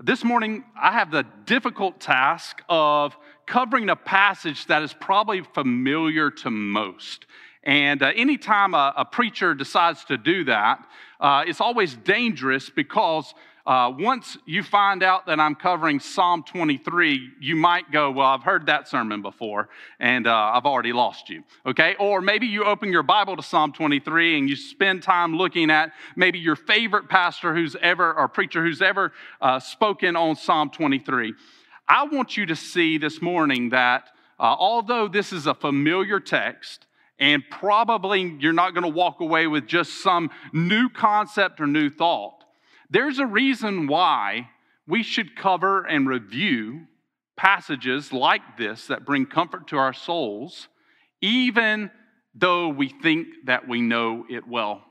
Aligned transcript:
This 0.00 0.22
morning, 0.22 0.62
I 0.80 0.92
have 0.92 1.10
the 1.10 1.26
difficult 1.44 1.98
task 1.98 2.62
of 2.68 3.16
covering 3.46 3.90
a 3.90 3.96
passage 3.96 4.66
that 4.66 4.80
is 4.84 4.92
probably 4.92 5.40
familiar 5.40 6.30
to 6.30 6.52
most. 6.52 7.26
And 7.64 8.00
uh, 8.00 8.12
anytime 8.14 8.74
a, 8.74 8.94
a, 8.96 9.04
preacher 9.04 9.56
decides 9.56 10.04
to 10.04 10.16
do 10.16 10.44
that, 10.44 10.86
uh, 11.18 11.42
it's 11.48 11.60
always 11.60 11.96
dangerous 11.96 12.70
because 12.70 13.34
uh, 13.68 13.92
once 13.98 14.38
you 14.46 14.62
find 14.62 15.02
out 15.02 15.26
that 15.26 15.38
I'm 15.38 15.54
covering 15.54 16.00
Psalm 16.00 16.42
23, 16.42 17.32
you 17.38 17.54
might 17.54 17.92
go, 17.92 18.10
Well, 18.10 18.26
I've 18.26 18.42
heard 18.42 18.64
that 18.64 18.88
sermon 18.88 19.20
before, 19.20 19.68
and 20.00 20.26
uh, 20.26 20.52
I've 20.54 20.64
already 20.64 20.94
lost 20.94 21.28
you. 21.28 21.44
Okay? 21.66 21.94
Or 22.00 22.22
maybe 22.22 22.46
you 22.46 22.64
open 22.64 22.90
your 22.90 23.02
Bible 23.02 23.36
to 23.36 23.42
Psalm 23.42 23.74
23 23.74 24.38
and 24.38 24.48
you 24.48 24.56
spend 24.56 25.02
time 25.02 25.36
looking 25.36 25.70
at 25.70 25.92
maybe 26.16 26.38
your 26.38 26.56
favorite 26.56 27.10
pastor 27.10 27.54
who's 27.54 27.76
ever, 27.82 28.14
or 28.14 28.26
preacher 28.26 28.64
who's 28.64 28.80
ever 28.80 29.12
uh, 29.42 29.60
spoken 29.60 30.16
on 30.16 30.34
Psalm 30.34 30.70
23. 30.70 31.34
I 31.86 32.04
want 32.04 32.38
you 32.38 32.46
to 32.46 32.56
see 32.56 32.96
this 32.96 33.20
morning 33.20 33.68
that 33.68 34.04
uh, 34.40 34.44
although 34.44 35.08
this 35.08 35.30
is 35.30 35.46
a 35.46 35.52
familiar 35.52 36.20
text, 36.20 36.86
and 37.18 37.42
probably 37.50 38.34
you're 38.40 38.54
not 38.54 38.72
going 38.72 38.84
to 38.84 38.96
walk 38.96 39.20
away 39.20 39.46
with 39.46 39.66
just 39.66 40.02
some 40.02 40.30
new 40.54 40.88
concept 40.88 41.60
or 41.60 41.66
new 41.66 41.90
thought. 41.90 42.37
There's 42.90 43.18
a 43.18 43.26
reason 43.26 43.86
why 43.86 44.48
we 44.86 45.02
should 45.02 45.36
cover 45.36 45.84
and 45.84 46.08
review 46.08 46.86
passages 47.36 48.12
like 48.12 48.56
this 48.56 48.86
that 48.86 49.04
bring 49.04 49.26
comfort 49.26 49.68
to 49.68 49.76
our 49.76 49.92
souls, 49.92 50.68
even 51.20 51.90
though 52.34 52.68
we 52.68 52.88
think 52.88 53.28
that 53.46 53.68
we 53.68 53.80
know 53.80 54.24
it 54.28 54.46
well. 54.46 54.82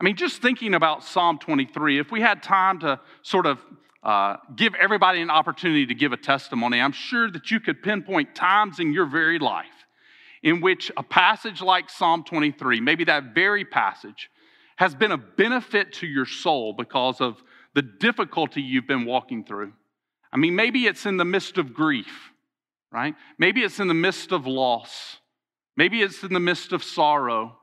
I 0.00 0.04
mean, 0.04 0.16
just 0.16 0.42
thinking 0.42 0.74
about 0.74 1.04
Psalm 1.04 1.38
23, 1.38 1.98
if 1.98 2.10
we 2.10 2.20
had 2.20 2.42
time 2.42 2.80
to 2.80 3.00
sort 3.22 3.46
of 3.46 3.58
uh, 4.02 4.36
give 4.54 4.74
everybody 4.74 5.20
an 5.20 5.30
opportunity 5.30 5.86
to 5.86 5.94
give 5.94 6.12
a 6.12 6.16
testimony, 6.16 6.80
I'm 6.80 6.92
sure 6.92 7.30
that 7.30 7.50
you 7.50 7.60
could 7.60 7.82
pinpoint 7.82 8.34
times 8.34 8.78
in 8.78 8.92
your 8.92 9.06
very 9.06 9.38
life 9.38 9.66
in 10.42 10.60
which 10.60 10.92
a 10.96 11.02
passage 11.02 11.62
like 11.62 11.88
Psalm 11.88 12.24
23, 12.24 12.80
maybe 12.80 13.04
that 13.04 13.34
very 13.34 13.64
passage, 13.64 14.30
has 14.76 14.94
been 14.94 15.12
a 15.12 15.18
benefit 15.18 15.92
to 15.94 16.06
your 16.06 16.26
soul 16.26 16.72
because 16.72 17.20
of 17.20 17.42
the 17.74 17.82
difficulty 17.82 18.62
you've 18.62 18.86
been 18.86 19.04
walking 19.04 19.44
through. 19.44 19.72
I 20.32 20.36
mean, 20.36 20.54
maybe 20.54 20.86
it's 20.86 21.06
in 21.06 21.16
the 21.16 21.24
midst 21.24 21.58
of 21.58 21.74
grief, 21.74 22.30
right? 22.92 23.14
Maybe 23.38 23.62
it's 23.62 23.80
in 23.80 23.88
the 23.88 23.94
midst 23.94 24.32
of 24.32 24.46
loss. 24.46 25.18
Maybe 25.76 26.02
it's 26.02 26.22
in 26.22 26.32
the 26.32 26.40
midst 26.40 26.72
of 26.72 26.82
sorrow. 26.82 27.56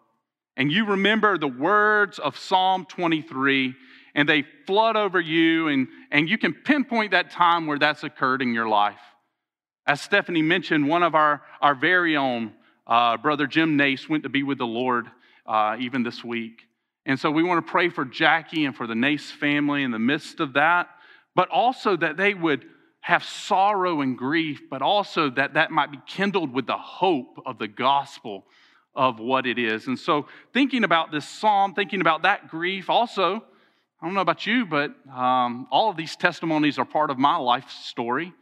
And 0.56 0.72
you 0.72 0.86
remember 0.86 1.38
the 1.38 1.48
words 1.48 2.20
of 2.20 2.38
Psalm 2.38 2.86
23 2.86 3.76
and 4.16 4.30
they 4.30 4.44
flood 4.68 4.96
over 4.96 5.20
you, 5.20 5.70
and, 5.70 5.88
and 6.12 6.30
you 6.30 6.38
can 6.38 6.54
pinpoint 6.54 7.12
that 7.12 7.32
time 7.32 7.66
where 7.66 7.80
that's 7.80 8.04
occurred 8.04 8.44
in 8.44 8.54
your 8.54 8.70
life. 8.70 9.00
As 9.88 10.02
Stephanie 10.02 10.44
mentioned, 10.44 10.88
one 10.88 11.04
of 11.04 11.16
our, 11.16 11.42
our 11.62 11.74
very 11.74 12.16
own, 12.16 12.54
uh, 12.86 13.18
brother 13.18 13.48
Jim 13.48 13.76
Nace, 13.76 14.08
went 14.08 14.24
to 14.24 14.30
be 14.30 14.44
with 14.44 14.60
the 14.60 14.68
Lord 14.68 15.08
uh, 15.48 15.78
even 15.80 16.04
this 16.04 16.24
week. 16.24 16.62
And 17.06 17.20
so 17.20 17.30
we 17.32 17.44
want 17.44 17.66
to 17.66 17.72
pray 17.72 17.90
for 17.90 18.06
Jackie 18.06 18.66
and 18.66 18.76
for 18.76 18.88
the 18.88 18.96
Nace 18.96 19.30
family 19.30 19.84
in 19.84 19.92
the 19.92 20.00
midst 20.00 20.40
of 20.40 20.54
that, 20.54 20.90
but 21.36 21.50
also 21.50 21.98
that 21.98 22.18
they 22.18 22.34
would 22.34 22.66
have 23.02 23.24
sorrow 23.24 24.00
and 24.00 24.18
grief, 24.18 24.62
but 24.70 24.82
also 24.82 25.30
that 25.32 25.56
that 25.56 25.72
might 25.72 25.92
be 25.92 26.00
kindled 26.08 26.54
with 26.54 26.66
the 26.66 26.78
hope 26.78 27.42
of 27.46 27.60
the 27.60 27.68
gospel 27.68 28.46
of 28.96 29.20
what 29.20 29.46
it 29.46 29.60
is. 29.60 29.88
And 29.88 30.00
so 30.00 30.28
thinking 30.54 30.86
about 30.86 31.12
this 31.12 31.28
psalm, 31.28 31.74
thinking 31.74 32.00
about 32.00 32.24
that 32.24 32.48
grief, 32.48 32.90
also, 32.90 33.44
I 34.02 34.06
don't 34.06 34.14
know 34.14 34.22
about 34.22 34.46
you, 34.46 34.66
but 34.66 34.92
um, 35.14 35.68
all 35.72 35.90
of 35.90 35.98
these 35.98 36.16
testimonies 36.16 36.80
are 36.80 36.86
part 36.86 37.10
of 37.10 37.18
my 37.18 37.36
life 37.36 37.70
story. 37.70 38.34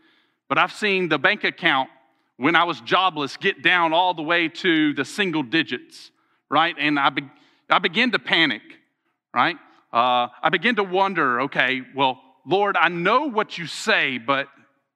But 0.47 0.59
I've 0.59 0.73
seen 0.73 1.09
the 1.09 1.17
bank 1.17 1.43
account 1.43 1.89
when 2.37 2.55
I 2.55 2.65
was 2.65 2.81
jobless 2.81 3.37
get 3.37 3.63
down 3.63 3.93
all 3.93 4.13
the 4.13 4.21
way 4.21 4.47
to 4.47 4.93
the 4.93 5.05
single 5.05 5.43
digits, 5.43 6.11
right? 6.49 6.75
And 6.77 6.99
I, 6.99 7.09
be- 7.09 7.29
I 7.71 7.79
begin 7.79 8.11
to 8.11 8.19
panic, 8.19 8.61
right? 9.33 9.55
Uh, 9.93 10.27
I 10.41 10.49
begin 10.51 10.75
to 10.75 10.83
wonder, 10.83 11.41
okay, 11.41 11.81
well, 11.95 12.21
Lord, 12.45 12.77
I 12.77 12.89
know 12.89 13.27
what 13.27 13.57
you 13.57 13.67
say, 13.67 14.17
but 14.17 14.47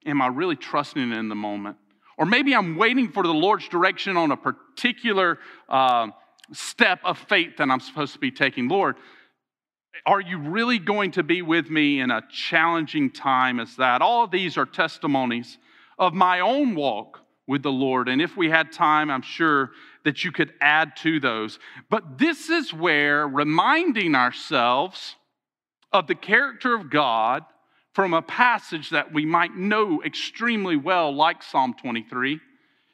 am 0.06 0.22
I 0.22 0.28
really 0.28 0.56
trusting 0.56 1.12
in 1.12 1.30
the 1.30 1.35
moment? 1.35 1.78
Or 2.18 2.25
maybe 2.25 2.56
I'm 2.56 2.78
waiting 2.78 3.12
for 3.12 3.24
the 3.24 3.34
Lord's 3.34 3.68
direction 3.68 4.18
on 4.18 4.31
a 4.31 4.38
particular 4.38 5.40
uh, 5.68 6.08
step 6.53 7.00
of 7.03 7.18
faith 7.18 7.58
that 7.58 7.69
I'm 7.69 7.80
supposed 7.80 8.14
to 8.14 8.19
be 8.19 8.31
taking. 8.31 8.68
Lord, 8.68 8.96
are 10.06 10.22
you 10.22 10.38
really 10.40 10.80
going 10.80 11.12
to 11.12 11.24
be 11.24 11.41
with 11.41 11.69
me 11.69 12.00
in 12.00 12.12
a 12.12 12.24
challenging 12.30 13.12
time 13.12 13.59
as 13.59 13.75
that? 13.78 14.02
All 14.02 14.24
of 14.24 14.31
these 14.31 14.58
are 14.58 14.66
testimonies 14.66 15.58
of 15.97 16.14
my 16.14 16.41
own 16.41 16.75
walk 16.75 17.25
with 17.48 17.64
the 17.64 17.72
Lord. 17.72 18.10
And 18.10 18.22
if 18.22 18.36
we 18.36 18.50
had 18.50 18.72
time, 18.72 19.10
I'm 19.10 19.22
sure 19.22 19.72
that 20.04 20.24
you 20.24 20.32
could 20.32 20.54
add 20.62 20.96
to 20.98 21.20
those. 21.20 21.60
But 21.90 22.18
this 22.18 22.50
is 22.50 22.74
where 22.74 23.28
reminding 23.28 24.16
ourselves 24.16 25.16
of 25.92 26.08
the 26.08 26.16
character 26.16 26.76
of 26.76 26.90
God 26.90 27.44
from 27.94 28.14
a 28.14 28.22
passage 28.22 28.90
that 28.90 29.14
we 29.14 29.26
might 29.26 29.56
know 29.56 30.04
extremely 30.04 30.76
well, 30.76 31.16
like 31.16 31.42
Psalm 31.42 31.74
23, 31.74 32.40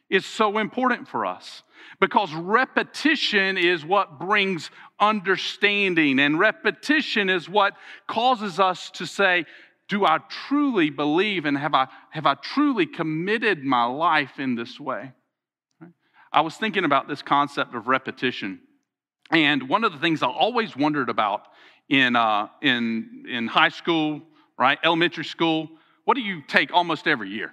is 0.10 0.26
so 0.26 0.58
important 0.58 1.08
for 1.08 1.26
us. 1.26 1.64
Because 2.00 2.32
repetition 2.34 3.58
is 3.58 3.84
what 3.84 4.20
brings 4.20 4.70
understanding, 5.00 6.20
and 6.20 6.38
repetition 6.38 7.30
is 7.30 7.50
what 7.50 7.74
causes 8.08 8.60
us 8.60 8.92
to 8.92 9.08
say, 9.08 9.46
do 9.92 10.06
I 10.06 10.20
truly 10.48 10.90
believe 10.90 11.44
and 11.44 11.58
have 11.58 11.74
I, 11.74 11.86
have 12.12 12.26
I 12.26 12.36
truly 12.36 12.86
committed 12.86 13.62
my 13.62 13.84
life 13.84 14.40
in 14.40 14.56
this 14.56 14.80
way? 14.80 15.12
I 16.32 16.40
was 16.40 16.56
thinking 16.56 16.86
about 16.86 17.10
this 17.10 17.22
concept 17.22 17.76
of 17.76 17.88
repetition. 17.88 18.62
And 19.32 19.68
one 19.68 19.84
of 19.84 19.92
the 19.92 20.00
things 20.00 20.24
I 20.24 20.28
always 20.28 20.78
wondered 20.78 21.10
about 21.10 21.46
in, 21.90 22.16
uh, 22.16 22.48
in, 22.62 23.26
in 23.30 23.48
high 23.48 23.68
school, 23.68 24.22
right, 24.58 24.80
elementary 24.82 25.26
school, 25.26 25.68
what 26.06 26.16
do 26.16 26.22
you 26.22 26.42
take 26.48 26.72
almost 26.72 27.06
every 27.06 27.30
year? 27.30 27.52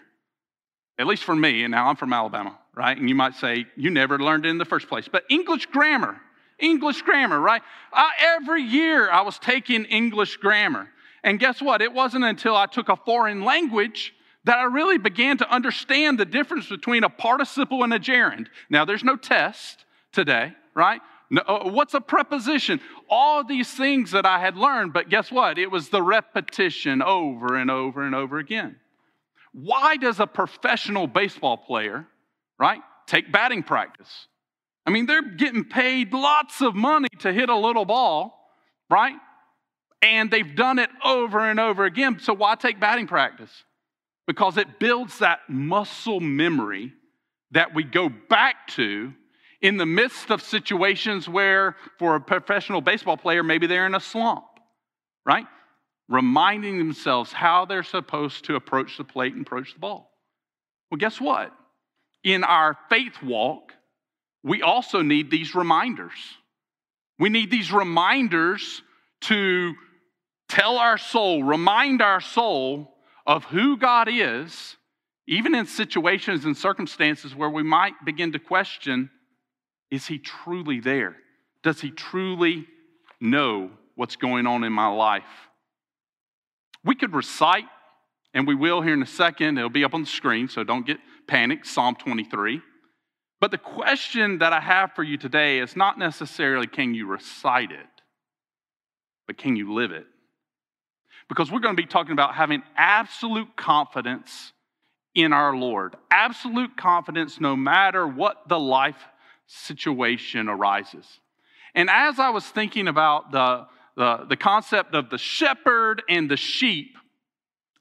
At 0.96 1.08
least 1.08 1.24
for 1.24 1.34
me, 1.34 1.64
and 1.64 1.72
now 1.72 1.88
I'm 1.88 1.96
from 1.96 2.12
Alabama, 2.12 2.56
right? 2.72 2.96
And 2.96 3.08
you 3.08 3.16
might 3.16 3.34
say, 3.34 3.66
you 3.76 3.90
never 3.90 4.16
learned 4.16 4.46
it 4.46 4.50
in 4.50 4.58
the 4.58 4.64
first 4.64 4.88
place. 4.88 5.08
But 5.10 5.24
English 5.28 5.66
grammar, 5.66 6.20
English 6.60 7.02
grammar, 7.02 7.40
right? 7.40 7.62
I, 7.92 8.10
every 8.36 8.62
year 8.62 9.10
I 9.10 9.22
was 9.22 9.40
taking 9.40 9.86
English 9.86 10.36
grammar. 10.36 10.88
And 11.24 11.38
guess 11.38 11.60
what? 11.60 11.82
It 11.82 11.92
wasn't 11.92 12.24
until 12.24 12.56
I 12.56 12.66
took 12.66 12.88
a 12.88 12.96
foreign 12.96 13.44
language 13.44 14.14
that 14.44 14.58
I 14.58 14.64
really 14.64 14.98
began 14.98 15.36
to 15.38 15.50
understand 15.50 16.18
the 16.18 16.24
difference 16.24 16.68
between 16.68 17.04
a 17.04 17.10
participle 17.10 17.82
and 17.82 17.92
a 17.92 17.98
gerund. 17.98 18.48
Now, 18.70 18.84
there's 18.84 19.04
no 19.04 19.16
test 19.16 19.84
today, 20.12 20.52
right? 20.74 21.00
No, 21.30 21.42
uh, 21.42 21.70
what's 21.70 21.94
a 21.94 22.00
preposition? 22.00 22.80
All 23.10 23.44
these 23.44 23.70
things 23.70 24.12
that 24.12 24.24
I 24.24 24.38
had 24.38 24.56
learned, 24.56 24.92
but 24.92 25.10
guess 25.10 25.30
what? 25.30 25.58
It 25.58 25.70
was 25.70 25.90
the 25.90 26.02
repetition 26.02 27.02
over 27.02 27.56
and 27.56 27.70
over 27.70 28.02
and 28.02 28.14
over 28.14 28.38
again. 28.38 28.76
Why 29.52 29.96
does 29.96 30.20
a 30.20 30.26
professional 30.26 31.06
baseball 31.06 31.56
player, 31.56 32.06
right, 32.58 32.80
take 33.06 33.30
batting 33.30 33.62
practice? 33.62 34.28
I 34.86 34.90
mean, 34.90 35.04
they're 35.04 35.20
getting 35.20 35.64
paid 35.64 36.14
lots 36.14 36.62
of 36.62 36.74
money 36.74 37.08
to 37.18 37.32
hit 37.32 37.50
a 37.50 37.56
little 37.56 37.84
ball, 37.84 38.50
right? 38.88 39.16
And 40.00 40.30
they've 40.30 40.54
done 40.54 40.78
it 40.78 40.90
over 41.04 41.40
and 41.40 41.58
over 41.58 41.84
again. 41.84 42.20
So 42.20 42.32
why 42.32 42.54
take 42.54 42.78
batting 42.78 43.06
practice? 43.06 43.50
Because 44.26 44.56
it 44.56 44.78
builds 44.78 45.18
that 45.18 45.40
muscle 45.48 46.20
memory 46.20 46.92
that 47.50 47.74
we 47.74 47.82
go 47.82 48.08
back 48.08 48.68
to 48.68 49.12
in 49.60 49.76
the 49.76 49.86
midst 49.86 50.30
of 50.30 50.40
situations 50.42 51.28
where, 51.28 51.74
for 51.98 52.14
a 52.14 52.20
professional 52.20 52.80
baseball 52.80 53.16
player, 53.16 53.42
maybe 53.42 53.66
they're 53.66 53.86
in 53.86 53.94
a 53.94 54.00
slump, 54.00 54.44
right? 55.26 55.46
Reminding 56.08 56.78
themselves 56.78 57.32
how 57.32 57.64
they're 57.64 57.82
supposed 57.82 58.44
to 58.44 58.54
approach 58.54 58.96
the 58.96 59.04
plate 59.04 59.32
and 59.32 59.42
approach 59.44 59.72
the 59.72 59.80
ball. 59.80 60.12
Well, 60.90 60.98
guess 60.98 61.20
what? 61.20 61.52
In 62.22 62.44
our 62.44 62.76
faith 62.88 63.20
walk, 63.22 63.72
we 64.44 64.62
also 64.62 65.02
need 65.02 65.30
these 65.30 65.54
reminders. 65.54 66.12
We 67.18 67.28
need 67.30 67.50
these 67.50 67.72
reminders 67.72 68.82
to 69.22 69.74
tell 70.48 70.78
our 70.78 70.98
soul, 70.98 71.42
remind 71.42 72.02
our 72.02 72.20
soul 72.20 72.94
of 73.26 73.44
who 73.44 73.76
God 73.76 74.08
is, 74.10 74.76
even 75.26 75.54
in 75.54 75.66
situations 75.66 76.44
and 76.44 76.56
circumstances 76.56 77.34
where 77.34 77.50
we 77.50 77.62
might 77.62 77.92
begin 78.04 78.32
to 78.32 78.38
question 78.38 79.10
is 79.90 80.06
He 80.06 80.18
truly 80.18 80.80
there? 80.80 81.16
Does 81.62 81.80
He 81.80 81.90
truly 81.90 82.66
know 83.20 83.70
what's 83.94 84.16
going 84.16 84.46
on 84.46 84.64
in 84.64 84.72
my 84.72 84.88
life? 84.88 85.24
We 86.84 86.94
could 86.94 87.14
recite, 87.14 87.64
and 88.34 88.46
we 88.46 88.54
will 88.54 88.82
here 88.82 88.94
in 88.94 89.02
a 89.02 89.06
second. 89.06 89.58
It'll 89.58 89.70
be 89.70 89.84
up 89.84 89.94
on 89.94 90.02
the 90.02 90.06
screen, 90.06 90.48
so 90.48 90.62
don't 90.62 90.86
get 90.86 90.98
panicked. 91.26 91.66
Psalm 91.66 91.96
23. 91.96 92.60
But 93.40 93.50
the 93.50 93.58
question 93.58 94.38
that 94.38 94.52
I 94.52 94.60
have 94.60 94.92
for 94.92 95.02
you 95.02 95.16
today 95.16 95.60
is 95.60 95.76
not 95.76 95.98
necessarily 95.98 96.66
can 96.66 96.94
you 96.94 97.06
recite 97.06 97.70
it, 97.70 97.86
but 99.26 99.38
can 99.38 99.56
you 99.56 99.72
live 99.72 99.92
it? 99.92 100.06
Because 101.28 101.50
we're 101.50 101.60
going 101.60 101.76
to 101.76 101.82
be 101.82 101.86
talking 101.86 102.12
about 102.12 102.34
having 102.34 102.62
absolute 102.76 103.56
confidence 103.56 104.52
in 105.14 105.32
our 105.32 105.54
Lord. 105.54 105.96
Absolute 106.10 106.76
confidence 106.76 107.40
no 107.40 107.56
matter 107.56 108.06
what 108.06 108.48
the 108.48 108.58
life 108.58 109.02
situation 109.46 110.48
arises. 110.48 111.06
And 111.74 111.90
as 111.90 112.18
I 112.18 112.30
was 112.30 112.44
thinking 112.44 112.88
about 112.88 113.30
the, 113.32 113.66
the, 113.96 114.26
the 114.28 114.36
concept 114.36 114.94
of 114.94 115.10
the 115.10 115.18
shepherd 115.18 116.02
and 116.08 116.30
the 116.30 116.36
sheep, 116.36 116.96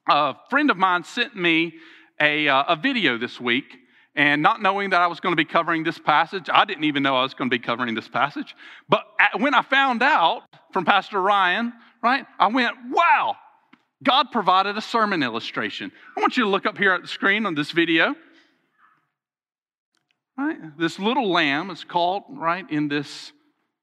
a 0.09 0.35
friend 0.49 0.69
of 0.71 0.77
mine 0.77 1.03
sent 1.03 1.35
me 1.35 1.75
a, 2.19 2.47
uh, 2.47 2.63
a 2.69 2.75
video 2.75 3.17
this 3.17 3.39
week. 3.39 3.77
And 4.15 4.41
not 4.41 4.63
knowing 4.63 4.89
that 4.89 5.01
I 5.01 5.07
was 5.07 5.19
going 5.19 5.33
to 5.33 5.37
be 5.37 5.45
covering 5.45 5.83
this 5.83 5.99
passage, 5.99 6.49
I 6.51 6.65
didn't 6.65 6.85
even 6.85 7.03
know 7.03 7.15
I 7.15 7.21
was 7.21 7.35
going 7.35 7.51
to 7.51 7.55
be 7.55 7.63
covering 7.63 7.93
this 7.93 8.07
passage. 8.07 8.55
But 8.89 9.03
when 9.37 9.53
I 9.53 9.61
found 9.61 10.01
out 10.01 10.41
from 10.73 10.85
Pastor 10.85 11.21
Ryan, 11.21 11.71
right, 12.01 12.25
I 12.39 12.47
went, 12.47 12.75
wow, 12.89 13.35
God 14.03 14.31
provided 14.31 14.77
a 14.77 14.81
sermon 14.81 15.23
illustration. 15.23 15.91
I 16.15 16.21
want 16.21 16.37
you 16.37 16.43
to 16.43 16.49
look 16.49 16.65
up 16.65 16.77
here 16.77 16.93
at 16.93 17.01
the 17.01 17.07
screen 17.07 17.45
on 17.45 17.55
this 17.55 17.71
video. 17.71 18.15
Right? 20.37 20.77
This 20.77 20.99
little 20.99 21.31
lamb 21.31 21.71
is 21.71 21.83
caught 21.83 22.23
right 22.29 22.69
in 22.69 22.87
this 22.87 23.31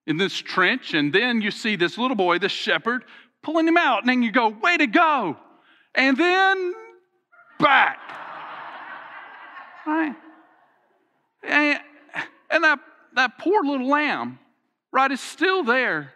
in 0.07 0.19
this 0.19 0.35
trench, 0.35 0.93
and 0.93 1.13
then 1.13 1.41
you 1.41 1.51
see 1.51 1.77
this 1.77 1.97
little 1.97 2.17
boy, 2.17 2.39
this 2.39 2.53
shepherd, 2.53 3.05
pulling 3.43 3.67
him 3.67 3.79
out, 3.79 4.01
and 4.01 4.09
then 4.09 4.23
you 4.23 4.31
go, 4.31 4.49
way 4.49 4.77
to 4.77 4.87
go. 4.87 5.37
And 5.95 6.17
then 6.17 6.75
back. 7.59 7.99
right? 9.87 10.15
And, 11.43 11.81
and 12.51 12.65
that, 12.65 12.81
that 13.15 13.39
poor 13.39 13.65
little 13.65 13.89
lamb, 13.89 14.39
right, 14.93 15.11
is 15.11 15.21
still 15.21 15.63
there. 15.65 16.13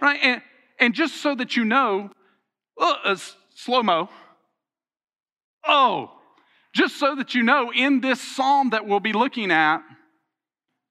Right? 0.00 0.20
And, 0.22 0.42
and 0.78 0.94
just 0.94 1.16
so 1.16 1.34
that 1.34 1.56
you 1.56 1.64
know, 1.64 2.10
uh, 2.78 3.16
slow 3.54 3.82
mo. 3.82 4.08
Oh, 5.66 6.12
just 6.74 6.98
so 6.98 7.14
that 7.16 7.34
you 7.34 7.42
know, 7.42 7.72
in 7.72 8.00
this 8.00 8.20
psalm 8.20 8.70
that 8.70 8.86
we'll 8.86 9.00
be 9.00 9.12
looking 9.12 9.50
at, 9.50 9.80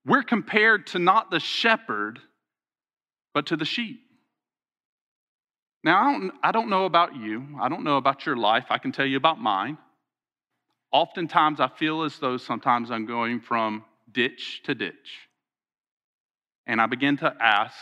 we're 0.05 0.23
compared 0.23 0.87
to 0.87 0.99
not 0.99 1.31
the 1.31 1.39
shepherd, 1.39 2.19
but 3.33 3.47
to 3.47 3.55
the 3.55 3.65
sheep. 3.65 4.01
Now, 5.83 6.01
I 6.01 6.11
don't, 6.11 6.31
I 6.43 6.51
don't 6.51 6.69
know 6.69 6.85
about 6.85 7.15
you. 7.15 7.45
I 7.61 7.69
don't 7.69 7.83
know 7.83 7.97
about 7.97 8.25
your 8.25 8.35
life. 8.35 8.65
I 8.69 8.79
can 8.79 8.91
tell 8.91 9.05
you 9.05 9.17
about 9.17 9.39
mine. 9.39 9.77
Oftentimes, 10.91 11.59
I 11.59 11.67
feel 11.67 12.03
as 12.03 12.17
though 12.17 12.37
sometimes 12.37 12.89
I'm 12.89 13.05
going 13.05 13.39
from 13.39 13.85
ditch 14.11 14.61
to 14.65 14.73
ditch. 14.73 15.27
And 16.65 16.81
I 16.81 16.87
begin 16.87 17.17
to 17.17 17.31
ask, 17.39 17.75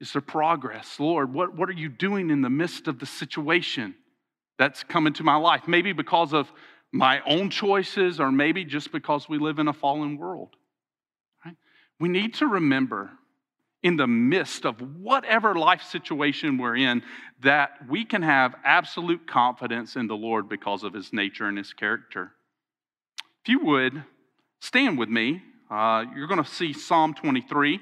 is 0.00 0.12
there 0.12 0.22
progress? 0.22 1.00
Lord, 1.00 1.32
what, 1.32 1.54
what 1.54 1.68
are 1.68 1.72
you 1.72 1.88
doing 1.88 2.30
in 2.30 2.40
the 2.40 2.50
midst 2.50 2.86
of 2.86 2.98
the 2.98 3.06
situation 3.06 3.94
that's 4.58 4.84
come 4.84 5.06
into 5.06 5.24
my 5.24 5.36
life? 5.36 5.62
Maybe 5.66 5.92
because 5.92 6.32
of 6.32 6.50
my 6.92 7.20
own 7.26 7.50
choices, 7.50 8.20
or 8.20 8.32
maybe 8.32 8.64
just 8.64 8.92
because 8.92 9.28
we 9.28 9.38
live 9.38 9.58
in 9.58 9.68
a 9.68 9.72
fallen 9.72 10.16
world. 10.16 10.54
Right? 11.44 11.56
We 12.00 12.08
need 12.08 12.34
to 12.34 12.46
remember 12.46 13.10
in 13.82 13.96
the 13.96 14.06
midst 14.06 14.64
of 14.64 14.80
whatever 14.98 15.54
life 15.54 15.82
situation 15.82 16.58
we're 16.58 16.76
in 16.76 17.02
that 17.42 17.70
we 17.88 18.04
can 18.04 18.22
have 18.22 18.54
absolute 18.64 19.26
confidence 19.26 19.96
in 19.96 20.06
the 20.06 20.16
Lord 20.16 20.48
because 20.48 20.82
of 20.82 20.94
his 20.94 21.12
nature 21.12 21.46
and 21.46 21.58
his 21.58 21.72
character. 21.72 22.32
If 23.42 23.48
you 23.48 23.64
would, 23.66 24.02
stand 24.60 24.98
with 24.98 25.08
me. 25.08 25.42
Uh, 25.70 26.04
you're 26.16 26.26
going 26.26 26.42
to 26.42 26.50
see 26.50 26.72
Psalm 26.72 27.14
23 27.14 27.78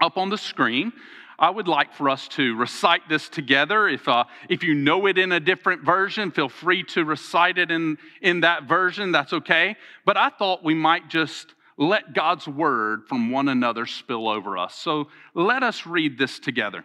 up 0.00 0.16
on 0.16 0.30
the 0.30 0.38
screen. 0.38 0.92
I 1.38 1.50
would 1.50 1.68
like 1.68 1.92
for 1.92 2.08
us 2.08 2.28
to 2.28 2.56
recite 2.56 3.08
this 3.08 3.28
together. 3.28 3.88
If, 3.88 4.06
uh, 4.08 4.24
if 4.48 4.62
you 4.62 4.74
know 4.74 5.06
it 5.06 5.18
in 5.18 5.32
a 5.32 5.40
different 5.40 5.82
version, 5.82 6.30
feel 6.30 6.48
free 6.48 6.82
to 6.84 7.04
recite 7.04 7.58
it 7.58 7.70
in, 7.70 7.98
in 8.22 8.40
that 8.40 8.64
version. 8.64 9.12
That's 9.12 9.32
okay. 9.32 9.76
But 10.04 10.16
I 10.16 10.30
thought 10.30 10.64
we 10.64 10.74
might 10.74 11.08
just 11.08 11.54
let 11.76 12.14
God's 12.14 12.46
word 12.46 13.08
from 13.08 13.30
one 13.30 13.48
another 13.48 13.86
spill 13.86 14.28
over 14.28 14.56
us. 14.56 14.74
So 14.74 15.08
let 15.34 15.62
us 15.62 15.86
read 15.86 16.18
this 16.18 16.38
together. 16.38 16.84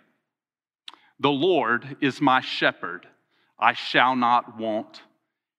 The 1.20 1.30
Lord 1.30 1.98
is 2.02 2.22
my 2.22 2.42
shepherd, 2.42 3.06
I 3.60 3.74
shall 3.74 4.16
not 4.16 4.58
want. 4.58 5.02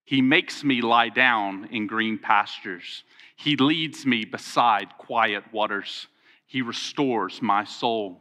He 0.05 0.23
makes 0.23 0.65
me 0.65 0.81
lie 0.81 1.11
down 1.11 1.69
in 1.71 1.87
green 1.87 2.19
pastures. 2.19 3.05
He 3.37 3.57
leads 3.57 4.05
me 4.05 4.25
beside 4.25 4.99
quiet 4.99 5.45
waters. 5.53 6.09
He 6.47 6.63
restores 6.63 7.41
my 7.41 7.63
soul. 7.65 8.21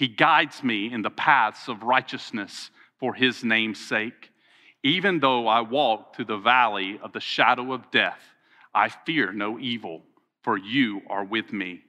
He 0.00 0.08
guides 0.08 0.64
me 0.64 0.90
in 0.90 1.02
the 1.02 1.10
paths 1.10 1.68
of 1.68 1.82
righteousness 1.82 2.70
for 2.98 3.12
his 3.12 3.44
name's 3.44 3.78
sake. 3.86 4.30
Even 4.82 5.20
though 5.20 5.46
I 5.46 5.60
walk 5.60 6.16
through 6.16 6.24
the 6.24 6.38
valley 6.38 6.98
of 7.02 7.12
the 7.12 7.20
shadow 7.20 7.74
of 7.74 7.90
death, 7.90 8.22
I 8.74 8.88
fear 8.88 9.30
no 9.30 9.58
evil 9.58 10.00
for 10.42 10.56
you 10.56 11.02
are 11.10 11.26
with 11.26 11.52
me. 11.52 11.82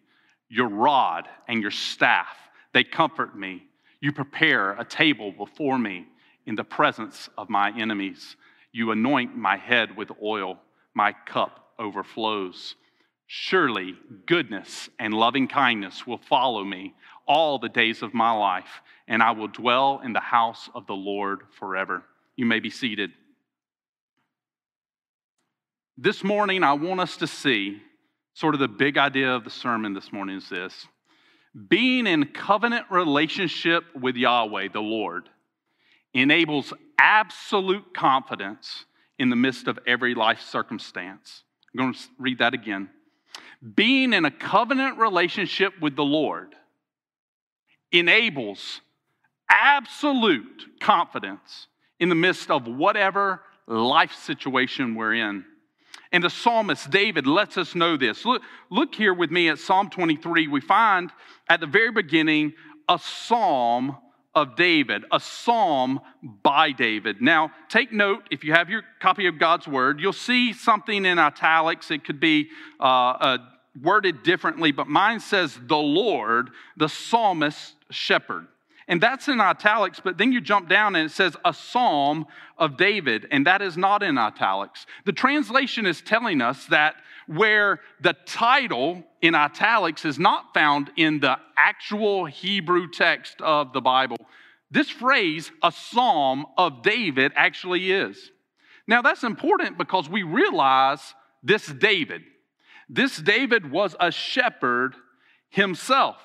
Your 0.49 0.67
rod 0.67 1.29
and 1.47 1.61
your 1.61 1.71
staff, 1.71 2.35
they 2.73 2.83
comfort 2.83 3.33
me. 3.33 3.63
You 4.01 4.11
prepare 4.11 4.73
a 4.73 4.83
table 4.83 5.31
before 5.31 5.79
me 5.79 6.05
in 6.45 6.55
the 6.55 6.65
presence 6.65 7.29
of 7.37 7.49
my 7.49 7.71
enemies. 7.79 8.35
You 8.73 8.91
anoint 8.91 9.37
my 9.37 9.55
head 9.55 9.95
with 9.95 10.11
oil, 10.21 10.59
my 10.93 11.13
cup 11.25 11.69
overflows. 11.79 12.75
Surely 13.33 13.95
goodness 14.25 14.89
and 14.99 15.13
loving 15.13 15.47
kindness 15.47 16.05
will 16.05 16.17
follow 16.17 16.65
me 16.65 16.93
all 17.27 17.59
the 17.59 17.69
days 17.69 18.01
of 18.01 18.13
my 18.13 18.31
life, 18.31 18.81
and 19.07 19.21
I 19.21 19.31
will 19.31 19.47
dwell 19.47 20.01
in 20.03 20.13
the 20.13 20.19
house 20.19 20.69
of 20.73 20.87
the 20.87 20.93
Lord 20.93 21.41
forever. 21.59 22.03
You 22.35 22.45
may 22.45 22.59
be 22.59 22.69
seated. 22.69 23.11
This 25.97 26.23
morning, 26.23 26.63
I 26.63 26.73
want 26.73 26.99
us 26.99 27.17
to 27.17 27.27
see 27.27 27.81
Sort 28.33 28.53
of 28.53 28.59
the 28.59 28.67
big 28.67 28.97
idea 28.97 29.35
of 29.35 29.43
the 29.43 29.49
sermon 29.49 29.93
this 29.93 30.11
morning 30.11 30.37
is 30.37 30.49
this 30.49 30.87
being 31.67 32.07
in 32.07 32.25
covenant 32.27 32.85
relationship 32.89 33.83
with 33.93 34.15
Yahweh, 34.15 34.69
the 34.71 34.79
Lord, 34.79 35.27
enables 36.13 36.73
absolute 36.97 37.93
confidence 37.93 38.85
in 39.19 39.29
the 39.29 39.35
midst 39.35 39.67
of 39.67 39.77
every 39.85 40.15
life 40.15 40.39
circumstance. 40.39 41.43
I'm 41.73 41.77
going 41.77 41.93
to 41.93 41.99
read 42.17 42.39
that 42.39 42.53
again. 42.53 42.89
Being 43.75 44.13
in 44.13 44.23
a 44.23 44.31
covenant 44.31 44.97
relationship 44.97 45.73
with 45.81 45.97
the 45.97 46.05
Lord 46.05 46.55
enables 47.91 48.81
absolute 49.49 50.65
confidence 50.79 51.67
in 51.99 52.09
the 52.09 52.15
midst 52.15 52.49
of 52.49 52.67
whatever 52.67 53.41
life 53.67 54.13
situation 54.13 54.95
we're 54.95 55.13
in. 55.13 55.45
And 56.11 56.23
the 56.23 56.29
psalmist 56.29 56.89
David 56.89 57.25
lets 57.25 57.57
us 57.57 57.73
know 57.73 57.95
this. 57.95 58.25
Look, 58.25 58.41
look 58.69 58.95
here 58.95 59.13
with 59.13 59.31
me 59.31 59.47
at 59.49 59.59
Psalm 59.59 59.89
23. 59.89 60.47
We 60.47 60.59
find 60.59 61.09
at 61.49 61.59
the 61.59 61.67
very 61.67 61.91
beginning 61.91 62.53
a 62.89 62.99
psalm 62.99 63.97
of 64.33 64.55
David, 64.55 65.03
a 65.11 65.19
psalm 65.19 65.99
by 66.43 66.71
David. 66.71 67.21
Now, 67.21 67.51
take 67.69 67.91
note 67.91 68.23
if 68.31 68.43
you 68.43 68.53
have 68.53 68.69
your 68.69 68.83
copy 68.99 69.27
of 69.27 69.39
God's 69.39 69.67
word, 69.67 69.99
you'll 69.99 70.13
see 70.13 70.53
something 70.53 71.05
in 71.05 71.19
italics. 71.19 71.91
It 71.91 72.05
could 72.05 72.19
be 72.19 72.49
uh, 72.79 72.83
uh, 72.83 73.37
worded 73.81 74.23
differently, 74.23 74.71
but 74.71 74.87
mine 74.87 75.19
says, 75.19 75.57
The 75.67 75.77
Lord, 75.77 76.49
the 76.77 76.89
psalmist 76.89 77.75
shepherd. 77.91 78.47
And 78.87 78.99
that's 78.99 79.27
in 79.27 79.39
italics, 79.39 80.01
but 80.03 80.17
then 80.17 80.31
you 80.31 80.41
jump 80.41 80.67
down 80.67 80.95
and 80.95 81.05
it 81.05 81.13
says 81.13 81.37
a 81.45 81.53
psalm 81.53 82.25
of 82.57 82.77
David, 82.77 83.27
and 83.31 83.45
that 83.47 83.61
is 83.61 83.77
not 83.77 84.03
in 84.03 84.17
italics. 84.17 84.85
The 85.05 85.13
translation 85.13 85.85
is 85.85 86.01
telling 86.01 86.41
us 86.41 86.65
that 86.67 86.95
where 87.27 87.79
the 88.01 88.13
title 88.25 89.03
in 89.21 89.35
italics 89.35 90.03
is 90.03 90.19
not 90.19 90.53
found 90.53 90.91
in 90.97 91.19
the 91.19 91.37
actual 91.55 92.25
Hebrew 92.25 92.89
text 92.89 93.39
of 93.41 93.71
the 93.71 93.81
Bible, 93.81 94.17
this 94.71 94.89
phrase, 94.89 95.51
a 95.61 95.71
psalm 95.71 96.45
of 96.57 96.81
David, 96.81 97.33
actually 97.35 97.91
is. 97.91 98.31
Now, 98.87 99.01
that's 99.01 99.23
important 99.23 99.77
because 99.77 100.09
we 100.09 100.23
realize 100.23 101.13
this 101.43 101.67
David. 101.67 102.23
This 102.89 103.17
David 103.17 103.71
was 103.71 103.95
a 103.99 104.11
shepherd 104.11 104.95
himself. 105.49 106.17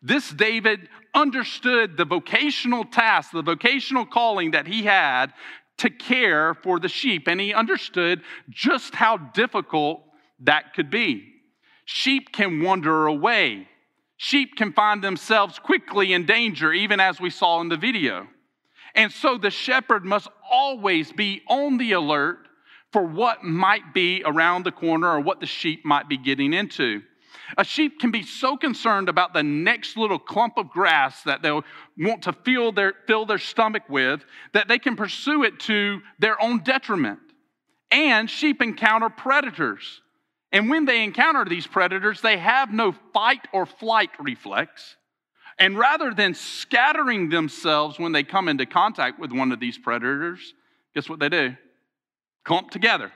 This 0.00 0.30
David 0.30 0.88
understood 1.14 1.96
the 1.96 2.04
vocational 2.04 2.84
task, 2.84 3.32
the 3.32 3.42
vocational 3.42 4.06
calling 4.06 4.52
that 4.52 4.66
he 4.66 4.84
had 4.84 5.32
to 5.78 5.90
care 5.90 6.54
for 6.54 6.78
the 6.78 6.88
sheep, 6.88 7.26
and 7.28 7.40
he 7.40 7.54
understood 7.54 8.22
just 8.50 8.94
how 8.94 9.16
difficult 9.16 10.02
that 10.40 10.74
could 10.74 10.90
be. 10.90 11.24
Sheep 11.84 12.32
can 12.32 12.62
wander 12.62 13.06
away. 13.06 13.68
Sheep 14.16 14.56
can 14.56 14.72
find 14.72 15.02
themselves 15.02 15.58
quickly 15.58 16.12
in 16.12 16.26
danger, 16.26 16.72
even 16.72 17.00
as 17.00 17.20
we 17.20 17.30
saw 17.30 17.60
in 17.60 17.68
the 17.68 17.76
video. 17.76 18.26
And 18.94 19.12
so 19.12 19.38
the 19.38 19.50
shepherd 19.50 20.04
must 20.04 20.28
always 20.50 21.12
be 21.12 21.42
on 21.48 21.78
the 21.78 21.92
alert 21.92 22.38
for 22.92 23.02
what 23.02 23.44
might 23.44 23.94
be 23.94 24.22
around 24.24 24.64
the 24.64 24.72
corner 24.72 25.08
or 25.08 25.20
what 25.20 25.40
the 25.40 25.46
sheep 25.46 25.84
might 25.84 26.08
be 26.08 26.16
getting 26.16 26.52
into. 26.52 27.02
A 27.56 27.64
sheep 27.64 27.98
can 27.98 28.10
be 28.10 28.22
so 28.22 28.56
concerned 28.56 29.08
about 29.08 29.32
the 29.32 29.42
next 29.42 29.96
little 29.96 30.18
clump 30.18 30.58
of 30.58 30.70
grass 30.70 31.22
that 31.22 31.42
they'll 31.42 31.64
want 31.96 32.22
to 32.24 32.32
fill 32.32 32.72
their, 32.72 32.94
fill 33.06 33.24
their 33.24 33.38
stomach 33.38 33.84
with 33.88 34.24
that 34.52 34.68
they 34.68 34.78
can 34.78 34.96
pursue 34.96 35.44
it 35.44 35.58
to 35.60 36.00
their 36.18 36.40
own 36.42 36.62
detriment. 36.62 37.20
And 37.90 38.28
sheep 38.28 38.60
encounter 38.60 39.08
predators. 39.08 40.02
And 40.52 40.68
when 40.68 40.84
they 40.84 41.02
encounter 41.02 41.44
these 41.44 41.66
predators, 41.66 42.20
they 42.20 42.36
have 42.36 42.72
no 42.72 42.92
fight 43.12 43.46
or 43.52 43.66
flight 43.66 44.10
reflex. 44.18 44.96
And 45.58 45.76
rather 45.76 46.14
than 46.14 46.34
scattering 46.34 47.30
themselves 47.30 47.98
when 47.98 48.12
they 48.12 48.22
come 48.22 48.48
into 48.48 48.66
contact 48.66 49.18
with 49.18 49.32
one 49.32 49.52
of 49.52 49.58
these 49.58 49.76
predators, 49.76 50.54
guess 50.94 51.08
what 51.08 51.18
they 51.18 51.28
do? 51.28 51.56
Clump 52.44 52.70
together. 52.70 53.12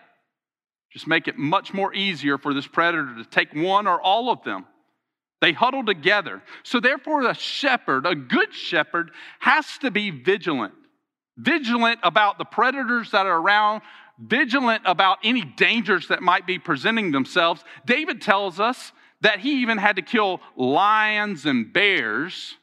Just 0.93 1.07
make 1.07 1.29
it 1.29 1.39
much 1.39 1.73
more 1.73 1.95
easier 1.95 2.39
for 2.39 2.53
this 2.53 2.67
predator 2.67 3.15
to 3.17 3.25
take 3.25 3.55
one 3.55 3.87
or 3.87 4.01
all 4.01 4.31
of 4.31 4.43
them. 4.45 4.67
They 5.41 5.53
huddle 5.53 5.85
together. 5.85 6.43
So, 6.63 6.79
therefore, 6.79 7.27
a 7.29 7.35
shepherd, 7.35 8.07
a 8.07 8.15
good 8.15 8.55
shepherd, 8.55 9.11
has 9.41 9.67
to 9.79 9.91
be 9.91 10.11
vigilant. 10.11 10.75
Vigilant 11.37 11.99
about 12.03 12.39
the 12.39 12.45
predators 12.45 13.11
that 13.11 13.27
are 13.27 13.39
around, 13.39 13.83
vigilant 14.19 14.83
about 14.85 15.19
any 15.25 15.43
dangers 15.43 16.09
that 16.09 16.23
might 16.23 16.47
be 16.47 16.59
presenting 16.59 17.11
themselves. 17.11 17.65
David 17.87 18.21
tells 18.21 18.61
us 18.61 18.93
that 19.23 19.41
he 19.41 19.63
even 19.63 19.79
had 19.79 19.97
to 19.97 20.03
kill 20.03 20.41
lions 20.57 21.47
and 21.47 21.73
bears, 21.73 22.55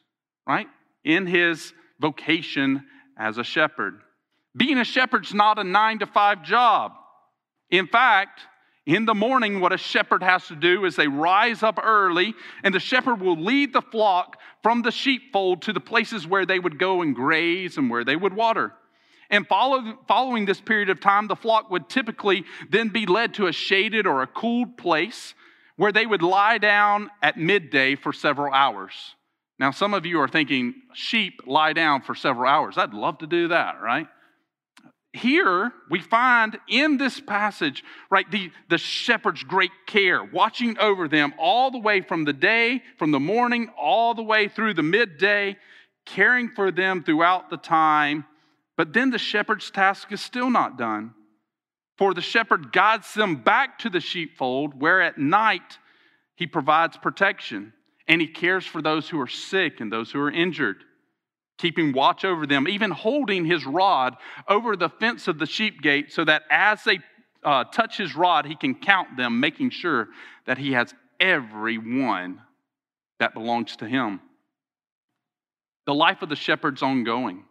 right, 0.46 0.68
in 1.04 1.26
his 1.26 1.72
vocation 2.00 2.84
as 3.18 3.36
a 3.36 3.44
shepherd. 3.44 4.00
Being 4.56 4.78
a 4.78 4.84
shepherd's 4.84 5.34
not 5.34 5.58
a 5.58 5.64
nine 5.64 5.98
to 5.98 6.06
five 6.06 6.42
job. 6.42 6.92
In 7.70 7.86
fact, 7.86 8.40
in 8.86 9.04
the 9.04 9.14
morning, 9.14 9.60
what 9.60 9.72
a 9.72 9.78
shepherd 9.78 10.22
has 10.22 10.46
to 10.48 10.56
do 10.56 10.84
is 10.84 10.96
they 10.96 11.06
rise 11.06 11.62
up 11.62 11.78
early, 11.82 12.34
and 12.64 12.74
the 12.74 12.80
shepherd 12.80 13.20
will 13.20 13.40
lead 13.40 13.72
the 13.72 13.82
flock 13.82 14.38
from 14.62 14.82
the 14.82 14.90
sheepfold 14.90 15.62
to 15.62 15.72
the 15.72 15.80
places 15.80 16.26
where 16.26 16.46
they 16.46 16.58
would 16.58 16.78
go 16.78 17.02
and 17.02 17.14
graze 17.14 17.76
and 17.76 17.90
where 17.90 18.04
they 18.04 18.16
would 18.16 18.34
water. 18.34 18.72
And 19.30 19.46
follow, 19.46 19.96
following 20.08 20.44
this 20.44 20.60
period 20.60 20.90
of 20.90 21.00
time, 21.00 21.28
the 21.28 21.36
flock 21.36 21.70
would 21.70 21.88
typically 21.88 22.44
then 22.68 22.88
be 22.88 23.06
led 23.06 23.34
to 23.34 23.46
a 23.46 23.52
shaded 23.52 24.06
or 24.06 24.22
a 24.22 24.26
cooled 24.26 24.76
place 24.76 25.34
where 25.76 25.92
they 25.92 26.04
would 26.04 26.22
lie 26.22 26.58
down 26.58 27.10
at 27.22 27.38
midday 27.38 27.94
for 27.94 28.12
several 28.12 28.52
hours. 28.52 28.92
Now, 29.58 29.70
some 29.70 29.94
of 29.94 30.04
you 30.04 30.20
are 30.20 30.28
thinking, 30.28 30.74
sheep 30.94 31.42
lie 31.46 31.74
down 31.74 32.02
for 32.02 32.14
several 32.14 32.50
hours. 32.50 32.76
I'd 32.76 32.92
love 32.92 33.18
to 33.18 33.26
do 33.26 33.48
that, 33.48 33.80
right? 33.80 34.08
Here 35.12 35.72
we 35.88 36.00
find 36.00 36.56
in 36.68 36.96
this 36.96 37.20
passage, 37.20 37.82
right, 38.10 38.30
the, 38.30 38.52
the 38.68 38.78
shepherd's 38.78 39.42
great 39.42 39.72
care, 39.86 40.22
watching 40.22 40.78
over 40.78 41.08
them 41.08 41.34
all 41.36 41.72
the 41.72 41.78
way 41.78 42.00
from 42.00 42.24
the 42.24 42.32
day, 42.32 42.82
from 42.96 43.10
the 43.10 43.18
morning, 43.18 43.70
all 43.76 44.14
the 44.14 44.22
way 44.22 44.46
through 44.46 44.74
the 44.74 44.84
midday, 44.84 45.56
caring 46.06 46.50
for 46.50 46.70
them 46.70 47.02
throughout 47.02 47.50
the 47.50 47.56
time. 47.56 48.24
But 48.76 48.92
then 48.92 49.10
the 49.10 49.18
shepherd's 49.18 49.70
task 49.70 50.12
is 50.12 50.20
still 50.20 50.48
not 50.48 50.78
done. 50.78 51.12
For 51.98 52.14
the 52.14 52.20
shepherd 52.20 52.72
guides 52.72 53.12
them 53.12 53.42
back 53.42 53.80
to 53.80 53.90
the 53.90 54.00
sheepfold, 54.00 54.80
where 54.80 55.02
at 55.02 55.18
night 55.18 55.78
he 56.36 56.46
provides 56.46 56.96
protection 56.96 57.72
and 58.06 58.20
he 58.20 58.28
cares 58.28 58.64
for 58.64 58.80
those 58.80 59.08
who 59.08 59.20
are 59.20 59.28
sick 59.28 59.80
and 59.80 59.92
those 59.92 60.10
who 60.12 60.20
are 60.20 60.30
injured 60.30 60.84
keeping 61.60 61.92
watch 61.92 62.24
over 62.24 62.46
them, 62.46 62.66
even 62.66 62.90
holding 62.90 63.44
his 63.44 63.66
rod 63.66 64.16
over 64.48 64.76
the 64.76 64.88
fence 64.88 65.28
of 65.28 65.38
the 65.38 65.46
sheep 65.46 65.82
gate, 65.82 66.12
so 66.12 66.24
that 66.24 66.42
as 66.50 66.82
they 66.84 66.98
uh, 67.44 67.64
touch 67.64 67.96
his 67.96 68.16
rod, 68.16 68.46
he 68.46 68.56
can 68.56 68.74
count 68.74 69.16
them, 69.16 69.40
making 69.40 69.70
sure 69.70 70.08
that 70.46 70.58
he 70.58 70.72
has 70.72 70.94
every 71.18 71.78
one 71.78 72.40
that 73.18 73.34
belongs 73.34 73.76
to 73.76 73.86
him. 73.86 74.20
The 75.86 75.94
life 75.94 76.22
of 76.22 76.28
the 76.28 76.36
shepherd's 76.36 76.82
ongoing, 76.82 77.44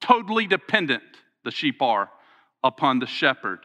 totally 0.00 0.46
dependent, 0.46 1.02
the 1.44 1.50
sheep 1.50 1.82
are, 1.82 2.10
upon 2.62 2.98
the 2.98 3.06
shepherd. 3.06 3.60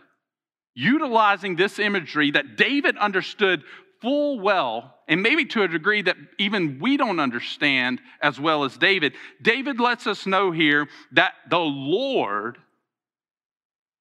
Utilizing 0.76 1.56
this 1.56 1.78
imagery 1.78 2.32
that 2.32 2.58
David 2.58 2.98
understood 2.98 3.64
full 4.04 4.38
well, 4.40 4.94
and 5.08 5.24
maybe 5.24 5.46
to 5.46 5.64
a 5.64 5.68
degree 5.68 6.02
that 6.02 6.18
even 6.38 6.78
we 6.80 6.98
don't 6.98 7.22
understand 7.22 8.02
as 8.22 8.38
well 8.38 8.66
as 8.66 8.78
David, 8.78 9.14
David 9.42 9.80
lets 9.80 10.06
us 10.06 10.28
know 10.28 10.52
here 10.52 10.90
that 11.14 11.34
the 11.50 11.58
Lord 11.58 12.58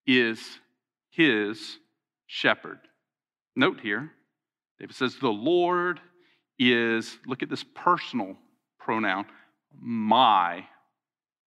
is 0.05 0.41
his 1.11 1.79
shepherd. 2.27 2.81
Note 3.55 3.81
here, 3.81 4.11
David 4.81 4.97
says, 4.97 5.17
The 5.21 5.29
Lord 5.29 6.01
is, 6.59 7.17
look 7.27 7.45
at 7.45 7.49
this 7.49 7.65
personal 7.75 8.37
pronoun, 8.81 9.27
my 9.81 10.67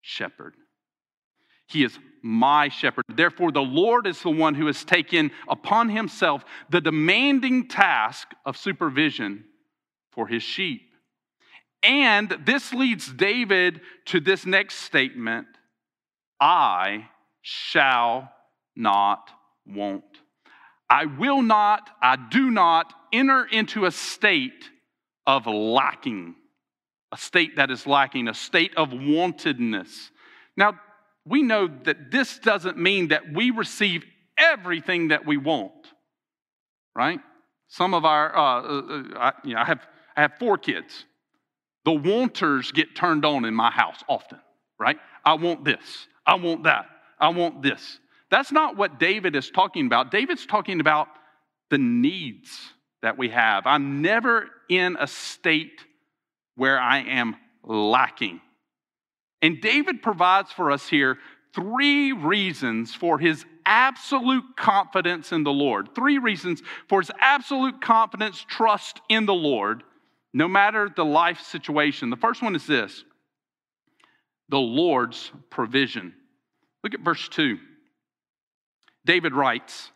shepherd. 0.01 0.55
He 1.67 1.83
is 1.83 1.99
my 2.25 2.69
shepherd. 2.69 3.05
Therefore, 3.07 3.51
the 3.51 3.61
Lord 3.61 4.07
is 4.07 4.19
the 4.19 4.31
one 4.31 4.55
who 4.55 4.65
has 4.65 4.83
taken 4.83 5.29
upon 5.47 5.89
himself 5.89 6.43
the 6.71 6.81
demanding 6.81 7.67
task 7.67 8.29
of 8.47 8.57
supervision 8.57 9.43
for 10.11 10.25
his 10.25 10.41
sheep. 10.41 10.81
And 11.83 12.35
this 12.43 12.73
leads 12.73 13.13
David 13.13 13.79
to 14.05 14.19
this 14.19 14.43
next 14.43 14.77
statement 14.77 15.45
I 16.41 17.07
shall 17.43 18.31
not 18.75 19.29
want. 19.67 20.03
I 20.89 21.05
will 21.05 21.43
not, 21.43 21.91
I 22.01 22.15
do 22.15 22.49
not 22.49 22.91
enter 23.13 23.45
into 23.45 23.85
a 23.85 23.91
state 23.91 24.71
of 25.27 25.45
lacking, 25.45 26.35
a 27.11 27.17
state 27.17 27.57
that 27.57 27.69
is 27.69 27.85
lacking, 27.85 28.27
a 28.27 28.33
state 28.33 28.73
of 28.75 28.89
wantedness. 28.89 30.09
Now, 30.57 30.79
we 31.25 31.41
know 31.41 31.67
that 31.85 32.11
this 32.11 32.39
doesn't 32.39 32.77
mean 32.77 33.09
that 33.09 33.33
we 33.33 33.51
receive 33.51 34.03
everything 34.37 35.09
that 35.09 35.25
we 35.25 35.37
want, 35.37 35.71
right? 36.95 37.19
Some 37.67 37.93
of 37.93 38.05
our, 38.05 38.35
uh, 38.35 38.41
uh, 38.41 38.81
uh, 38.81 39.03
I, 39.17 39.33
you 39.43 39.55
know, 39.55 39.61
I, 39.61 39.65
have, 39.65 39.79
I 40.15 40.21
have 40.21 40.33
four 40.39 40.57
kids. 40.57 41.05
The 41.83 41.91
wanters 41.91 42.71
get 42.71 42.95
turned 42.95 43.25
on 43.25 43.45
in 43.45 43.53
my 43.53 43.71
house 43.71 44.03
often, 44.07 44.39
right? 44.79 44.97
I 45.23 45.35
want 45.35 45.65
this. 45.65 46.07
I 46.25 46.35
want 46.35 46.63
that. 46.63 46.85
I 47.19 47.29
want 47.29 47.61
this. 47.61 47.99
That's 48.29 48.51
not 48.51 48.75
what 48.75 48.99
David 48.99 49.35
is 49.35 49.49
talking 49.49 49.85
about. 49.85 50.11
David's 50.11 50.45
talking 50.45 50.79
about 50.79 51.07
the 51.69 51.77
needs 51.77 52.49
that 53.01 53.17
we 53.17 53.29
have. 53.29 53.65
I'm 53.65 54.01
never 54.01 54.47
in 54.69 54.97
a 54.99 55.07
state 55.07 55.85
where 56.55 56.79
I 56.79 56.99
am 56.99 57.35
lacking. 57.63 58.41
And 59.45 59.61
David 59.61 60.01
provides 60.01 60.51
for 60.51 60.71
us 60.71 60.87
here 60.87 61.19
three 61.53 62.11
reasons 62.13 62.95
for 62.95 63.19
his 63.19 63.45
absolute 63.63 64.57
confidence 64.57 65.31
in 65.31 65.43
the 65.43 65.51
Lord. 65.51 65.93
Three 65.93 66.17
reasons 66.17 66.63
for 66.89 66.99
his 66.99 67.11
absolute 67.19 67.79
confidence, 67.79 68.43
trust 68.49 69.01
in 69.07 69.27
the 69.27 69.35
Lord, 69.35 69.83
no 70.33 70.47
matter 70.47 70.89
the 70.89 71.05
life 71.05 71.41
situation. 71.41 72.09
The 72.09 72.15
first 72.15 72.41
one 72.41 72.55
is 72.55 72.65
this 72.65 73.03
the 74.49 74.57
Lord's 74.57 75.31
provision. 75.51 76.15
Look 76.83 76.95
at 76.95 77.01
verse 77.01 77.29
2. 77.29 77.59
David 79.05 79.35
writes, 79.35 79.91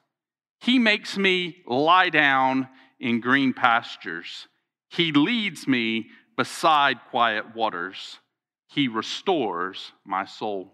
He 0.60 0.78
makes 0.78 1.18
me 1.18 1.58
lie 1.66 2.10
down 2.10 2.70
in 3.00 3.20
green 3.20 3.54
pastures, 3.54 4.48
He 4.90 5.12
leads 5.12 5.68
me 5.68 6.10
beside 6.38 7.00
quiet 7.10 7.56
waters. 7.56 8.20
He 8.70 8.88
restores 8.88 9.92
my 10.06 10.26
soul. 10.26 10.72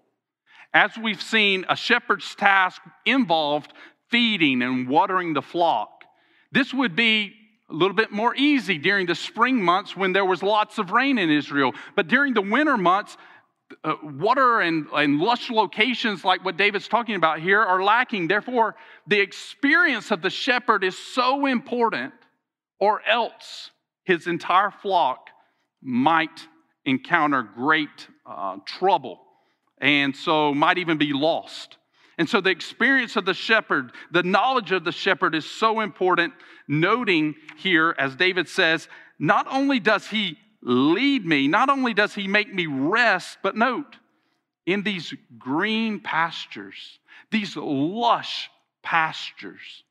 As 0.74 0.98
we've 0.98 1.22
seen, 1.22 1.66
a 1.70 1.76
shepherd's 1.76 2.36
task 2.36 2.82
involved 3.06 3.72
feeding 4.10 4.62
and 4.62 4.90
watering 4.90 5.34
the 5.34 5.42
flock. 5.42 6.04
This 6.52 6.74
would 6.74 6.96
be 6.96 7.34
a 7.70 7.74
little 7.74 7.96
bit 7.96 8.12
more 8.12 8.36
easy 8.36 8.78
during 8.78 9.08
the 9.08 9.16
spring 9.16 9.64
months 9.64 9.96
when 9.96 10.12
there 10.12 10.26
was 10.26 10.44
lots 10.44 10.78
of 10.78 10.92
rain 10.92 11.18
in 11.18 11.32
Israel. 11.32 11.74
But 11.96 12.08
during 12.08 12.34
the 12.34 12.42
winter 12.42 12.78
months, 12.78 13.18
uh, 13.84 13.96
water 14.04 14.60
and, 14.60 14.88
and 14.94 15.20
lush 15.20 15.50
locations 15.50 16.26
like 16.26 16.44
what 16.44 16.58
David's 16.58 16.90
talking 16.90 17.16
about 17.16 17.40
here 17.40 17.62
are 17.62 17.82
lacking. 17.82 18.28
Therefore, 18.28 18.76
the 19.08 19.20
experience 19.20 20.12
of 20.12 20.22
the 20.22 20.30
shepherd 20.30 20.84
is 20.84 20.98
so 20.98 21.46
important, 21.46 22.14
or 22.80 23.02
else 23.08 23.72
his 24.04 24.28
entire 24.28 24.72
flock 24.72 25.30
might 25.82 26.48
encounter 26.86 27.44
great 27.44 28.08
uh, 28.26 28.58
trouble 28.66 29.20
and 29.80 30.16
so 30.16 30.54
might 30.54 30.78
even 30.78 30.98
be 30.98 31.14
lost. 31.14 31.78
And 32.18 32.30
so 32.30 32.40
the 32.40 32.50
experience 32.50 33.16
of 33.16 33.26
the 33.26 33.34
shepherd, 33.34 33.92
the 34.12 34.24
knowledge 34.24 34.72
of 34.72 34.86
the 34.86 34.92
shepherd 34.92 35.36
is 35.36 35.50
so 35.50 35.82
important, 35.82 36.34
noting 36.68 37.36
here, 37.58 37.94
as 37.98 38.16
David 38.16 38.48
says, 38.48 38.88
not 39.20 39.48
only 39.50 39.80
does 39.80 40.08
he 40.08 40.38
lead 40.62 41.26
me, 41.26 41.48
not 41.48 41.70
only 41.70 41.94
does 41.94 42.16
he 42.16 42.28
make 42.28 42.54
me 42.54 42.68
rest, 42.68 43.38
but 43.44 43.56
note, 43.56 43.98
in 44.66 44.82
these 44.82 45.14
green 45.38 46.00
pastures, 46.00 47.00
these 47.32 47.56
lush 47.56 48.50
pastures. 48.82 49.84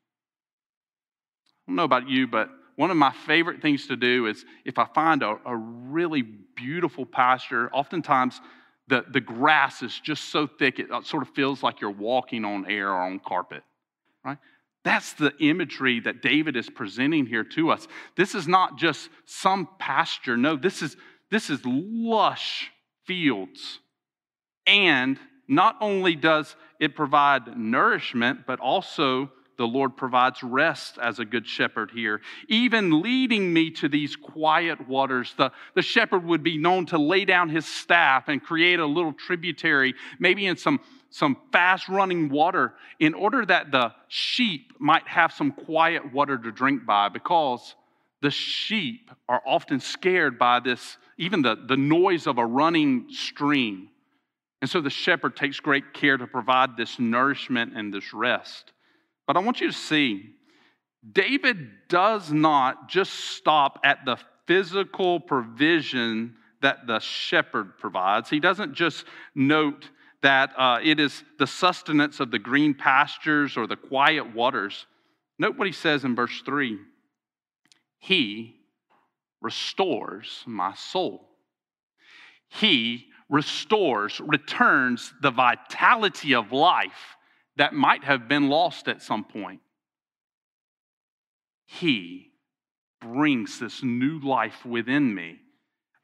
I 1.67 1.71
don't 1.71 1.75
know 1.77 1.83
about 1.83 2.09
you, 2.09 2.27
but 2.27 2.49
one 2.75 2.91
of 2.91 2.97
my 2.97 3.11
favorite 3.25 3.61
things 3.61 3.87
to 3.87 3.95
do 3.95 4.27
is 4.27 4.45
if 4.65 4.77
I 4.77 4.85
find 4.85 5.23
a, 5.23 5.37
a 5.45 5.55
really 5.55 6.21
beautiful 6.21 7.05
pasture, 7.05 7.69
oftentimes 7.71 8.41
the, 8.87 9.05
the 9.09 9.21
grass 9.21 9.81
is 9.81 9.97
just 9.99 10.25
so 10.25 10.47
thick 10.47 10.79
it 10.79 10.91
uh, 10.91 11.01
sort 11.01 11.23
of 11.23 11.29
feels 11.29 11.63
like 11.63 11.81
you're 11.81 11.89
walking 11.89 12.45
on 12.45 12.69
air 12.69 12.89
or 12.89 13.01
on 13.01 13.19
carpet, 13.19 13.63
right? 14.23 14.37
That's 14.83 15.13
the 15.13 15.33
imagery 15.39 15.99
that 16.01 16.21
David 16.21 16.55
is 16.55 16.69
presenting 16.69 17.25
here 17.25 17.43
to 17.43 17.71
us. 17.71 17.87
This 18.15 18.35
is 18.35 18.47
not 18.47 18.77
just 18.77 19.09
some 19.25 19.67
pasture. 19.79 20.37
No, 20.37 20.55
this 20.55 20.83
is, 20.83 20.95
this 21.31 21.49
is 21.49 21.59
lush 21.65 22.69
fields. 23.05 23.79
And 24.67 25.17
not 25.47 25.77
only 25.81 26.15
does 26.15 26.55
it 26.79 26.95
provide 26.95 27.57
nourishment, 27.57 28.41
but 28.45 28.59
also 28.59 29.31
the 29.57 29.67
Lord 29.67 29.95
provides 29.95 30.43
rest 30.43 30.97
as 31.01 31.19
a 31.19 31.25
good 31.25 31.47
shepherd 31.47 31.91
here, 31.91 32.21
even 32.47 33.01
leading 33.01 33.53
me 33.53 33.71
to 33.71 33.87
these 33.87 34.15
quiet 34.15 34.87
waters. 34.87 35.33
The, 35.37 35.51
the 35.75 35.81
shepherd 35.81 36.25
would 36.25 36.43
be 36.43 36.57
known 36.57 36.85
to 36.87 36.97
lay 36.97 37.25
down 37.25 37.49
his 37.49 37.65
staff 37.65 38.27
and 38.27 38.43
create 38.43 38.79
a 38.79 38.85
little 38.85 39.13
tributary, 39.13 39.95
maybe 40.19 40.45
in 40.45 40.57
some, 40.57 40.79
some 41.09 41.37
fast 41.51 41.87
running 41.87 42.29
water, 42.29 42.73
in 42.99 43.13
order 43.13 43.45
that 43.45 43.71
the 43.71 43.93
sheep 44.07 44.73
might 44.79 45.07
have 45.07 45.31
some 45.31 45.51
quiet 45.51 46.13
water 46.13 46.37
to 46.37 46.51
drink 46.51 46.85
by, 46.85 47.09
because 47.09 47.75
the 48.21 48.31
sheep 48.31 49.11
are 49.29 49.41
often 49.45 49.79
scared 49.79 50.37
by 50.37 50.59
this, 50.59 50.97
even 51.17 51.41
the, 51.41 51.55
the 51.55 51.77
noise 51.77 52.27
of 52.27 52.37
a 52.37 52.45
running 52.45 53.07
stream. 53.09 53.89
And 54.61 54.69
so 54.69 54.81
the 54.81 54.89
shepherd 54.89 55.35
takes 55.35 55.59
great 55.59 55.93
care 55.93 56.17
to 56.17 56.25
provide 56.25 56.75
this 56.75 56.97
nourishment 56.97 57.73
and 57.75 57.93
this 57.93 58.13
rest. 58.13 58.71
But 59.27 59.37
I 59.37 59.39
want 59.39 59.61
you 59.61 59.67
to 59.67 59.73
see, 59.73 60.35
David 61.11 61.69
does 61.89 62.31
not 62.31 62.89
just 62.89 63.13
stop 63.13 63.79
at 63.83 64.05
the 64.05 64.17
physical 64.47 65.19
provision 65.19 66.35
that 66.61 66.87
the 66.87 66.99
shepherd 66.99 67.77
provides. 67.77 68.29
He 68.29 68.39
doesn't 68.39 68.73
just 68.73 69.05
note 69.33 69.89
that 70.21 70.51
uh, 70.57 70.79
it 70.83 70.99
is 70.99 71.23
the 71.37 71.47
sustenance 71.47 72.19
of 72.19 72.31
the 72.31 72.39
green 72.39 72.73
pastures 72.73 73.57
or 73.57 73.67
the 73.67 73.75
quiet 73.75 74.33
waters. 74.33 74.87
Note 75.37 75.57
what 75.57 75.67
he 75.67 75.73
says 75.73 76.03
in 76.03 76.15
verse 76.15 76.41
3 76.45 76.79
He 77.99 78.55
restores 79.41 80.43
my 80.47 80.73
soul. 80.73 81.29
He 82.47 83.07
restores, 83.29 84.19
returns 84.19 85.13
the 85.21 85.31
vitality 85.31 86.33
of 86.33 86.51
life 86.51 87.15
that 87.57 87.73
might 87.73 88.03
have 88.03 88.27
been 88.27 88.49
lost 88.49 88.87
at 88.87 89.01
some 89.01 89.23
point. 89.23 89.61
He 91.65 92.31
brings 93.01 93.59
this 93.59 93.83
new 93.83 94.19
life 94.19 94.65
within 94.65 95.13
me. 95.13 95.37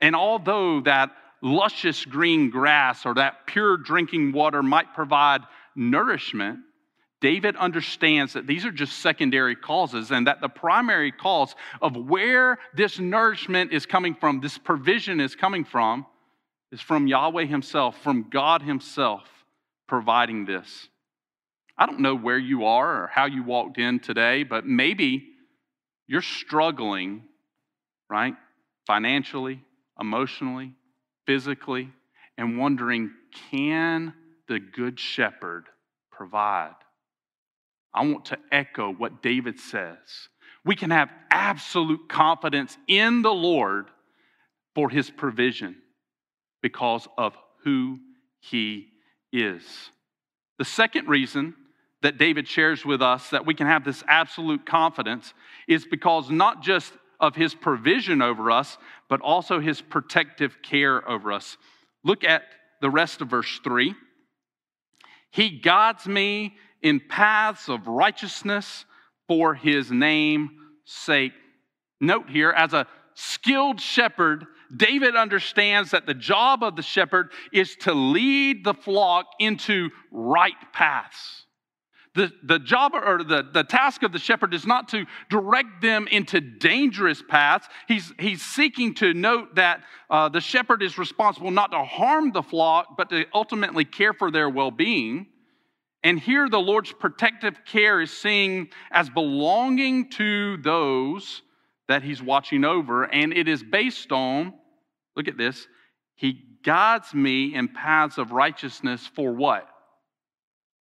And 0.02 0.16
although 0.16 0.82
that 0.82 1.12
luscious 1.42 2.06
green 2.06 2.50
grass 2.50 3.06
or 3.06 3.16
that 3.16 3.46
pure 3.48 3.78
drinking 3.78 4.32
water 4.32 4.64
might 4.64 4.94
provide 4.94 5.42
nourishment, 5.76 6.60
David 7.20 7.56
understands 7.56 8.34
that 8.34 8.48
these 8.48 8.66
are 8.66 8.72
just 8.72 9.00
secondary 9.00 9.56
causes 9.56 10.12
and 10.12 10.26
that 10.26 10.42
the 10.42 10.50
primary 10.50 11.12
cause 11.12 11.56
of 11.82 11.96
where 11.96 12.58
this 12.76 13.00
nourishment 13.00 13.72
is 13.72 13.86
coming 13.86 14.16
from, 14.16 14.42
this 14.42 14.58
provision 14.58 15.20
is 15.20 15.36
coming 15.36 15.64
from, 15.64 16.06
is 16.72 16.82
from 16.82 17.06
Yahweh 17.06 17.46
Himself, 17.46 18.02
from 18.02 18.30
God 18.30 18.64
Himself 18.64 19.24
providing 19.88 20.46
this. 20.46 20.90
I 21.82 21.88
don't 21.88 22.02
know 22.02 22.14
where 22.14 22.38
you 22.38 22.66
are 22.66 23.06
or 23.06 23.08
how 23.08 23.26
you 23.26 23.42
walked 23.42 23.80
in 23.80 24.00
today, 24.00 24.44
but 24.44 24.68
maybe 24.68 25.26
you're 26.06 26.22
struggling, 26.22 27.24
right? 28.08 28.36
Financially, 28.86 29.64
emotionally, 30.00 30.76
physically, 31.26 31.90
and 32.38 32.60
wondering 32.60 33.10
can 33.50 34.14
the 34.48 34.60
Good 34.60 35.00
Shepherd 35.00 35.70
provide? 36.12 36.76
I 37.96 38.06
want 38.06 38.26
to 38.26 38.38
echo 38.52 38.94
what 38.94 39.24
David 39.24 39.60
says. 39.60 39.98
We 40.64 40.76
can 40.76 40.92
have 40.92 41.10
absolute 41.32 42.08
confidence 42.08 42.78
in 42.88 43.24
the 43.24 43.34
Lord 43.34 43.88
for 44.76 44.88
his 44.88 45.10
provision 45.10 45.78
because 46.62 47.08
of 47.18 47.36
who 47.64 47.98
he 48.40 48.90
is. 49.34 49.64
The 50.60 50.66
second 50.66 51.08
reason 51.08 51.56
that 52.02 52.18
David 52.18 52.48
shares 52.48 52.86
with 52.86 53.02
us 53.02 53.30
that 53.30 53.46
we 53.46 53.54
can 53.54 53.68
have 53.68 53.84
this 53.84 54.04
absolute 54.08 54.66
confidence 54.66 55.34
is 55.68 55.86
because 55.86 56.30
not 56.30 56.62
just 56.62 56.94
of 57.20 57.36
his 57.36 57.54
provision 57.54 58.22
over 58.22 58.50
us, 58.50 58.78
but 59.08 59.22
also 59.22 59.60
his 59.60 59.82
protective 59.82 60.58
care 60.64 61.08
over 61.08 61.32
us. 61.32 61.58
Look 62.04 62.24
at 62.24 62.44
the 62.82 62.90
rest 62.90 63.22
of 63.22 63.30
verse 63.30 63.60
3. 63.64 63.94
He 65.30 65.60
guides 65.60 66.08
me 66.08 66.56
in 66.82 67.00
paths 67.00 67.70
of 67.70 67.88
righteousness 67.88 68.86
for 69.28 69.54
his 69.54 69.92
name's 69.92 70.50
sake. 70.86 71.34
Note 72.00 72.30
here, 72.30 72.50
as 72.50 72.74
a 72.74 72.88
skilled 73.14 73.80
shepherd, 73.80 74.46
David 74.76 75.16
understands 75.16 75.92
that 75.92 76.08
the 76.08 76.14
job 76.14 76.64
of 76.64 76.76
the 76.76 76.82
shepherd 76.82 77.32
is 77.54 77.76
to 77.82 77.94
lead 77.94 78.64
the 78.64 78.74
flock 78.74 79.28
into 79.40 79.90
right 80.12 80.56
paths. 80.74 81.46
The, 82.14 82.30
the 82.44 82.60
job 82.60 82.92
or 82.94 83.24
the, 83.24 83.48
the 83.54 83.64
task 83.64 84.04
of 84.04 84.12
the 84.12 84.20
shepherd 84.20 84.54
is 84.54 84.66
not 84.66 84.90
to 84.90 85.06
direct 85.30 85.82
them 85.82 86.08
into 86.08 86.42
dangerous 86.42 87.24
paths. 87.26 87.68
He's, 87.88 88.12
he's 88.20 88.42
seeking 88.42 88.96
to 88.96 89.14
note 89.14 89.56
that 89.56 89.84
uh, 90.10 90.28
the 90.28 90.42
shepherd 90.42 90.84
is 90.84 90.98
responsible 90.98 91.52
not 91.52 91.72
to 91.72 91.84
harm 91.86 92.34
the 92.34 92.44
flock, 92.44 92.98
but 92.98 93.10
to 93.12 93.26
ultimately 93.34 93.86
care 93.86 94.12
for 94.12 94.30
their 94.30 94.50
well 94.50 94.72
being. 94.72 95.28
And 96.04 96.20
here 96.20 96.50
the 96.50 96.60
Lord's 96.60 96.92
protective 96.92 97.64
care 97.66 98.02
is 98.02 98.12
seen 98.12 98.70
as 98.92 99.10
belonging 99.10 100.10
to 100.12 100.58
those 100.58 101.44
that 101.88 102.04
he's 102.04 102.22
watching 102.22 102.66
over. 102.66 103.04
And 103.04 103.32
it 103.32 103.48
is 103.48 103.64
based 103.64 104.12
on, 104.12 104.54
look 105.16 105.30
at 105.30 105.38
this, 105.38 105.66
he 106.16 106.42
guides 106.64 107.14
me 107.14 107.56
in 107.56 107.70
paths 107.70 108.18
of 108.18 108.32
righteousness 108.32 109.10
for 109.16 109.34
what? 109.34 109.68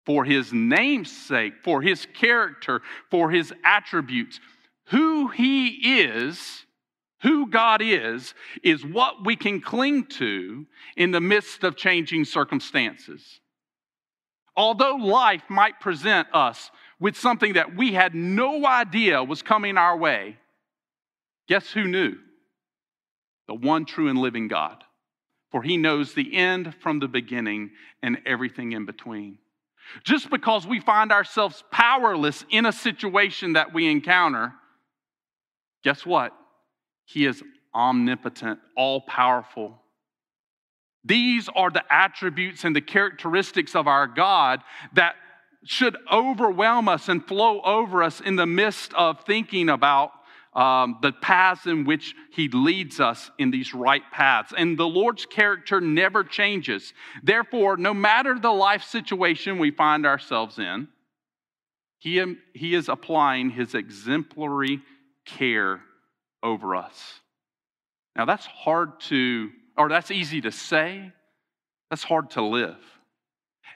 For 0.08 0.24
his 0.24 0.54
name's 0.54 1.12
sake, 1.12 1.52
for 1.62 1.82
his 1.82 2.06
character, 2.14 2.80
for 3.10 3.30
his 3.30 3.52
attributes. 3.62 4.40
Who 4.86 5.28
he 5.28 6.00
is, 6.00 6.64
who 7.20 7.50
God 7.50 7.82
is, 7.82 8.32
is 8.62 8.86
what 8.86 9.26
we 9.26 9.36
can 9.36 9.60
cling 9.60 10.06
to 10.06 10.66
in 10.96 11.10
the 11.10 11.20
midst 11.20 11.62
of 11.62 11.76
changing 11.76 12.24
circumstances. 12.24 13.40
Although 14.56 14.94
life 14.94 15.42
might 15.50 15.78
present 15.78 16.26
us 16.32 16.70
with 16.98 17.14
something 17.14 17.52
that 17.52 17.76
we 17.76 17.92
had 17.92 18.14
no 18.14 18.64
idea 18.64 19.22
was 19.22 19.42
coming 19.42 19.76
our 19.76 19.98
way, 19.98 20.38
guess 21.48 21.70
who 21.70 21.84
knew? 21.84 22.16
The 23.46 23.54
one 23.54 23.84
true 23.84 24.08
and 24.08 24.18
living 24.18 24.48
God. 24.48 24.82
For 25.50 25.62
he 25.62 25.76
knows 25.76 26.14
the 26.14 26.34
end 26.34 26.74
from 26.76 26.98
the 26.98 27.08
beginning 27.08 27.72
and 28.02 28.22
everything 28.24 28.72
in 28.72 28.86
between. 28.86 29.36
Just 30.04 30.30
because 30.30 30.66
we 30.66 30.80
find 30.80 31.12
ourselves 31.12 31.64
powerless 31.70 32.44
in 32.50 32.66
a 32.66 32.72
situation 32.72 33.54
that 33.54 33.72
we 33.72 33.90
encounter, 33.90 34.52
guess 35.82 36.04
what? 36.04 36.32
He 37.04 37.24
is 37.26 37.42
omnipotent, 37.74 38.58
all 38.76 39.00
powerful. 39.00 39.82
These 41.04 41.48
are 41.54 41.70
the 41.70 41.84
attributes 41.90 42.64
and 42.64 42.74
the 42.74 42.80
characteristics 42.80 43.74
of 43.74 43.86
our 43.86 44.06
God 44.06 44.60
that 44.94 45.14
should 45.64 45.96
overwhelm 46.12 46.88
us 46.88 47.08
and 47.08 47.26
flow 47.26 47.60
over 47.62 48.02
us 48.02 48.20
in 48.20 48.36
the 48.36 48.46
midst 48.46 48.92
of 48.94 49.24
thinking 49.24 49.68
about 49.68 50.12
um, 50.54 50.98
the 51.02 51.12
paths 51.12 51.66
in 51.66 51.84
which 51.84 52.14
He 52.32 52.48
leads 52.48 53.00
us 53.00 53.30
in 53.38 53.50
these 53.50 53.74
right 53.74 54.02
paths. 54.12 54.52
And 54.56 54.78
the 54.78 54.86
Lord's 54.88 55.26
character 55.26 55.80
never 55.80 56.24
changes. 56.24 56.92
Therefore, 57.22 57.76
no 57.76 57.94
matter 57.94 58.38
the 58.38 58.52
life 58.52 58.84
situation 58.84 59.58
we 59.58 59.70
find 59.70 60.06
ourselves 60.06 60.58
in, 60.58 60.88
He, 61.98 62.36
he 62.54 62.74
is 62.74 62.88
applying 62.88 63.50
His 63.50 63.74
exemplary 63.74 64.80
care 65.24 65.80
over 66.42 66.76
us. 66.76 67.20
Now, 68.16 68.24
that's 68.24 68.46
hard 68.46 69.00
to, 69.02 69.50
or 69.76 69.88
that's 69.88 70.10
easy 70.10 70.40
to 70.40 70.50
say, 70.50 71.12
that's 71.90 72.02
hard 72.02 72.30
to 72.30 72.42
live 72.42 72.76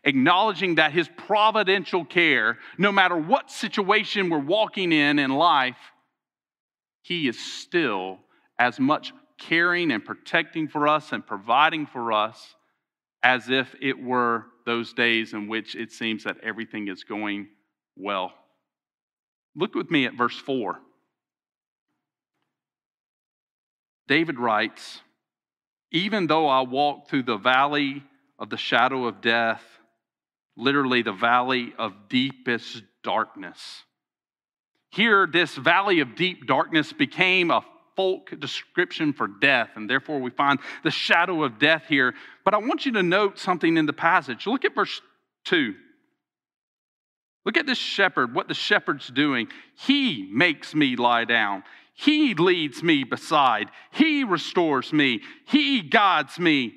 acknowledging 0.04 0.76
that 0.76 0.92
his 0.92 1.08
providential 1.16 2.04
care, 2.04 2.58
no 2.78 2.90
matter 2.90 3.16
what 3.16 3.50
situation 3.50 4.30
we're 4.30 4.38
walking 4.38 4.92
in 4.92 5.18
in 5.18 5.30
life, 5.30 5.76
he 7.02 7.28
is 7.28 7.38
still 7.38 8.18
as 8.58 8.80
much 8.80 9.12
caring 9.38 9.90
and 9.90 10.04
protecting 10.04 10.68
for 10.68 10.86
us 10.86 11.12
and 11.12 11.26
providing 11.26 11.86
for 11.86 12.12
us 12.12 12.54
as 13.22 13.48
if 13.48 13.74
it 13.80 14.00
were 14.00 14.46
those 14.66 14.92
days 14.92 15.32
in 15.32 15.48
which 15.48 15.74
it 15.74 15.92
seems 15.92 16.24
that 16.24 16.38
everything 16.42 16.88
is 16.88 17.04
going 17.04 17.48
well. 17.96 18.32
Look 19.54 19.74
with 19.74 19.90
me 19.90 20.06
at 20.06 20.14
verse 20.14 20.36
4. 20.36 20.78
David 24.08 24.38
writes, 24.38 25.00
Even 25.90 26.26
though 26.26 26.48
I 26.48 26.62
walk 26.62 27.08
through 27.08 27.24
the 27.24 27.36
valley 27.36 28.02
of 28.38 28.50
the 28.50 28.56
shadow 28.56 29.06
of 29.06 29.20
death, 29.20 29.62
literally 30.56 31.02
the 31.02 31.12
valley 31.12 31.74
of 31.78 32.08
deepest 32.08 32.82
darkness. 33.02 33.84
Here, 34.92 35.26
this 35.26 35.56
valley 35.56 36.00
of 36.00 36.14
deep 36.14 36.46
darkness 36.46 36.92
became 36.92 37.50
a 37.50 37.64
folk 37.96 38.38
description 38.38 39.12
for 39.12 39.26
death, 39.26 39.70
and 39.74 39.88
therefore 39.88 40.20
we 40.20 40.30
find 40.30 40.58
the 40.84 40.90
shadow 40.90 41.42
of 41.44 41.58
death 41.58 41.84
here. 41.88 42.14
But 42.44 42.54
I 42.54 42.58
want 42.58 42.84
you 42.84 42.92
to 42.92 43.02
note 43.02 43.38
something 43.38 43.76
in 43.76 43.86
the 43.86 43.92
passage. 43.92 44.46
Look 44.46 44.64
at 44.64 44.74
verse 44.74 45.00
2. 45.44 45.74
Look 47.44 47.56
at 47.56 47.66
this 47.66 47.78
shepherd, 47.78 48.34
what 48.34 48.48
the 48.48 48.54
shepherd's 48.54 49.08
doing. 49.08 49.48
He 49.76 50.28
makes 50.30 50.74
me 50.74 50.94
lie 50.96 51.24
down. 51.24 51.64
He 51.94 52.34
leads 52.34 52.82
me 52.82 53.04
beside. 53.04 53.68
He 53.92 54.24
restores 54.24 54.92
me. 54.92 55.22
He 55.46 55.80
guides 55.82 56.38
me. 56.38 56.74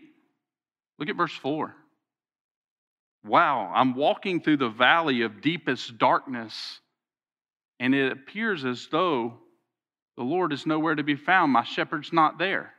Look 0.97 1.09
at 1.09 1.17
verse 1.17 1.35
4. 1.35 1.75
Wow, 3.25 3.71
I'm 3.73 3.95
walking 3.95 4.39
through 4.39 4.57
the 4.57 4.69
valley 4.69 5.21
of 5.21 5.41
deepest 5.41 5.97
darkness, 5.97 6.79
and 7.79 7.93
it 7.93 8.11
appears 8.11 8.65
as 8.65 8.87
though 8.91 9.39
the 10.17 10.23
Lord 10.23 10.53
is 10.53 10.65
nowhere 10.65 10.95
to 10.95 11.03
be 11.03 11.15
found. 11.15 11.51
My 11.51 11.63
shepherd's 11.63 12.13
not 12.13 12.37
there. 12.37 12.73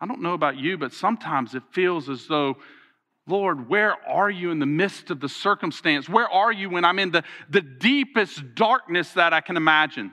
I 0.00 0.06
don't 0.06 0.22
know 0.22 0.34
about 0.34 0.56
you, 0.56 0.78
but 0.78 0.92
sometimes 0.92 1.54
it 1.54 1.62
feels 1.72 2.08
as 2.08 2.26
though, 2.26 2.56
Lord, 3.26 3.68
where 3.68 3.94
are 4.08 4.30
you 4.30 4.50
in 4.50 4.58
the 4.58 4.66
midst 4.66 5.10
of 5.10 5.20
the 5.20 5.28
circumstance? 5.28 6.08
Where 6.08 6.28
are 6.28 6.52
you 6.52 6.70
when 6.70 6.84
I'm 6.84 6.98
in 6.98 7.10
the, 7.10 7.24
the 7.50 7.60
deepest 7.60 8.54
darkness 8.54 9.12
that 9.12 9.32
I 9.32 9.40
can 9.40 9.56
imagine? 9.56 10.12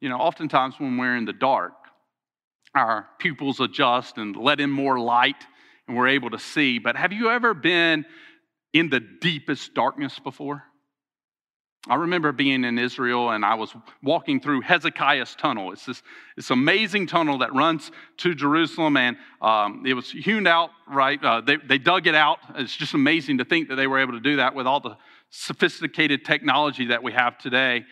You 0.00 0.08
know, 0.08 0.18
oftentimes 0.18 0.74
when 0.78 0.96
we're 0.96 1.16
in 1.16 1.24
the 1.24 1.32
dark, 1.32 1.72
our 2.74 3.08
pupils 3.18 3.60
adjust 3.60 4.18
and 4.18 4.36
let 4.36 4.60
in 4.60 4.70
more 4.70 4.98
light 5.00 5.46
and 5.86 5.96
we're 5.96 6.08
able 6.08 6.30
to 6.30 6.38
see. 6.38 6.78
But 6.78 6.96
have 6.96 7.12
you 7.12 7.30
ever 7.30 7.54
been 7.54 8.04
in 8.72 8.90
the 8.90 9.00
deepest 9.00 9.74
darkness 9.74 10.18
before? 10.18 10.62
I 11.88 11.94
remember 11.94 12.32
being 12.32 12.64
in 12.64 12.78
Israel 12.78 13.30
and 13.30 13.44
I 13.44 13.54
was 13.54 13.74
walking 14.02 14.40
through 14.40 14.60
Hezekiah's 14.60 15.34
tunnel. 15.34 15.72
It's 15.72 15.86
this, 15.86 16.02
this 16.36 16.50
amazing 16.50 17.06
tunnel 17.06 17.38
that 17.38 17.54
runs 17.54 17.90
to 18.18 18.34
Jerusalem 18.34 18.98
and 18.98 19.16
um, 19.40 19.84
it 19.86 19.94
was 19.94 20.10
hewn 20.10 20.46
out, 20.46 20.70
right? 20.86 21.22
Uh, 21.22 21.40
they, 21.40 21.56
they 21.56 21.78
dug 21.78 22.06
it 22.06 22.14
out. 22.14 22.40
It's 22.56 22.76
just 22.76 22.92
amazing 22.92 23.38
to 23.38 23.46
think 23.46 23.70
that 23.70 23.76
they 23.76 23.86
were 23.86 24.00
able 24.00 24.12
to 24.12 24.20
do 24.20 24.36
that 24.36 24.54
with 24.54 24.66
all 24.66 24.80
the 24.80 24.98
sophisticated 25.30 26.26
technology 26.26 26.88
that 26.88 27.02
we 27.02 27.12
have 27.12 27.38
today. 27.38 27.84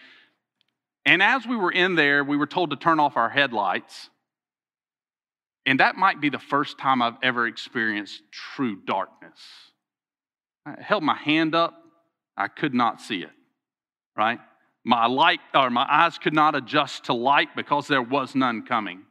And 1.06 1.22
as 1.22 1.46
we 1.46 1.56
were 1.56 1.72
in 1.72 1.94
there, 1.94 2.22
we 2.22 2.36
were 2.36 2.46
told 2.46 2.70
to 2.70 2.76
turn 2.76 3.00
off 3.00 3.16
our 3.16 3.30
headlights. 3.30 4.10
And 5.64 5.80
that 5.80 5.96
might 5.96 6.20
be 6.20 6.28
the 6.28 6.38
first 6.38 6.78
time 6.78 7.00
I've 7.00 7.16
ever 7.22 7.46
experienced 7.46 8.20
true 8.30 8.76
darkness. 8.86 9.40
I 10.66 10.74
held 10.82 11.02
my 11.02 11.16
hand 11.16 11.54
up, 11.54 11.74
I 12.36 12.48
could 12.48 12.74
not 12.74 13.00
see 13.00 13.22
it 13.22 13.30
right? 14.16 14.38
My 14.84 15.06
light 15.06 15.40
or 15.54 15.68
my 15.70 15.86
eyes 15.88 16.18
could 16.18 16.32
not 16.32 16.54
adjust 16.54 17.04
to 17.04 17.12
light 17.12 17.48
because 17.56 17.88
there 17.88 18.02
was 18.02 18.34
none 18.34 18.64
coming. 18.64 19.02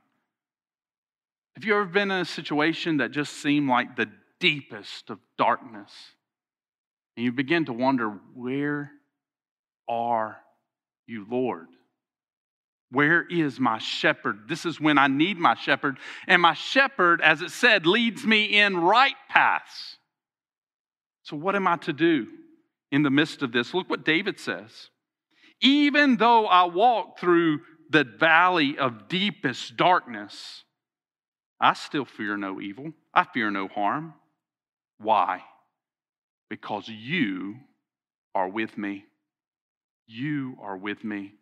Have 1.56 1.63
you 1.63 1.76
ever 1.76 1.86
been 1.86 2.12
in 2.12 2.22
a 2.22 2.26
situation 2.26 2.98
that 2.98 3.12
just 3.12 3.34
seemed 3.34 3.70
like 3.70 3.96
the 3.96 4.10
deepest 4.39 5.10
of 5.10 5.20
darkness? 5.38 5.91
And 7.15 7.24
you 7.24 7.32
begin 7.32 7.65
to 7.65 7.74
wonder, 7.74 8.10
where 8.34 8.91
are 9.88 10.38
you, 11.08 11.26
Lord? 11.30 11.68
Where 12.91 13.26
is 13.28 13.60
my 13.60 13.78
shepherd? 13.80 14.48
This 14.48 14.65
is 14.65 14.80
when 14.80 14.98
I 14.98 15.08
need 15.08 15.38
my 15.38 15.56
shepherd. 15.56 15.98
And 16.28 16.41
my 16.41 16.54
shepherd, 16.54 17.22
as 17.22 17.41
it 17.41 17.52
said, 17.52 17.86
leads 17.86 18.26
me 18.26 18.46
in 18.46 18.78
right 18.78 19.15
paths. 19.30 19.98
So, 21.24 21.36
what 21.36 21.56
am 21.56 21.68
I 21.68 21.78
to 21.78 21.94
do 21.94 22.28
in 22.91 23.04
the 23.04 23.10
midst 23.10 23.41
of 23.41 23.52
this? 23.52 23.74
Look 23.74 23.89
what 23.89 24.06
David 24.06 24.39
says. 24.39 24.89
Even 25.62 26.18
though 26.18 26.46
I 26.46 26.65
walk 26.65 27.20
through 27.20 27.62
the 27.89 28.04
valley 28.04 28.78
of 28.78 29.08
deepest 29.08 29.78
darkness, 29.78 30.63
I 31.60 31.74
still 31.74 32.06
fear 32.06 32.38
no 32.38 32.60
evil. 32.60 32.94
I 33.13 33.24
fear 33.24 33.50
no 33.50 33.68
harm. 33.68 34.13
Why? 34.98 35.44
Because 36.50 36.88
you 36.88 37.56
are 38.34 38.50
with 38.50 38.78
me. 38.78 39.06
You 40.08 40.58
are 40.62 40.78
with 40.78 41.04
me. 41.04 41.34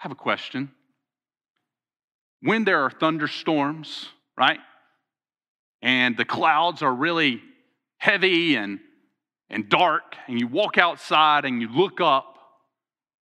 I 0.00 0.02
have 0.04 0.12
a 0.12 0.16
question. 0.16 0.70
When 2.40 2.64
there 2.64 2.82
are 2.82 2.90
thunderstorms, 2.90 4.08
right? 4.36 4.60
And 5.82 6.16
the 6.16 6.24
clouds 6.24 6.82
are 6.82 6.92
really 6.92 7.42
heavy 7.98 8.56
and, 8.56 8.80
and 9.48 9.68
dark, 9.68 10.16
and 10.26 10.40
you 10.40 10.46
walk 10.46 10.78
outside 10.78 11.44
and 11.44 11.60
you 11.60 11.68
look 11.68 12.00
up, 12.00 12.33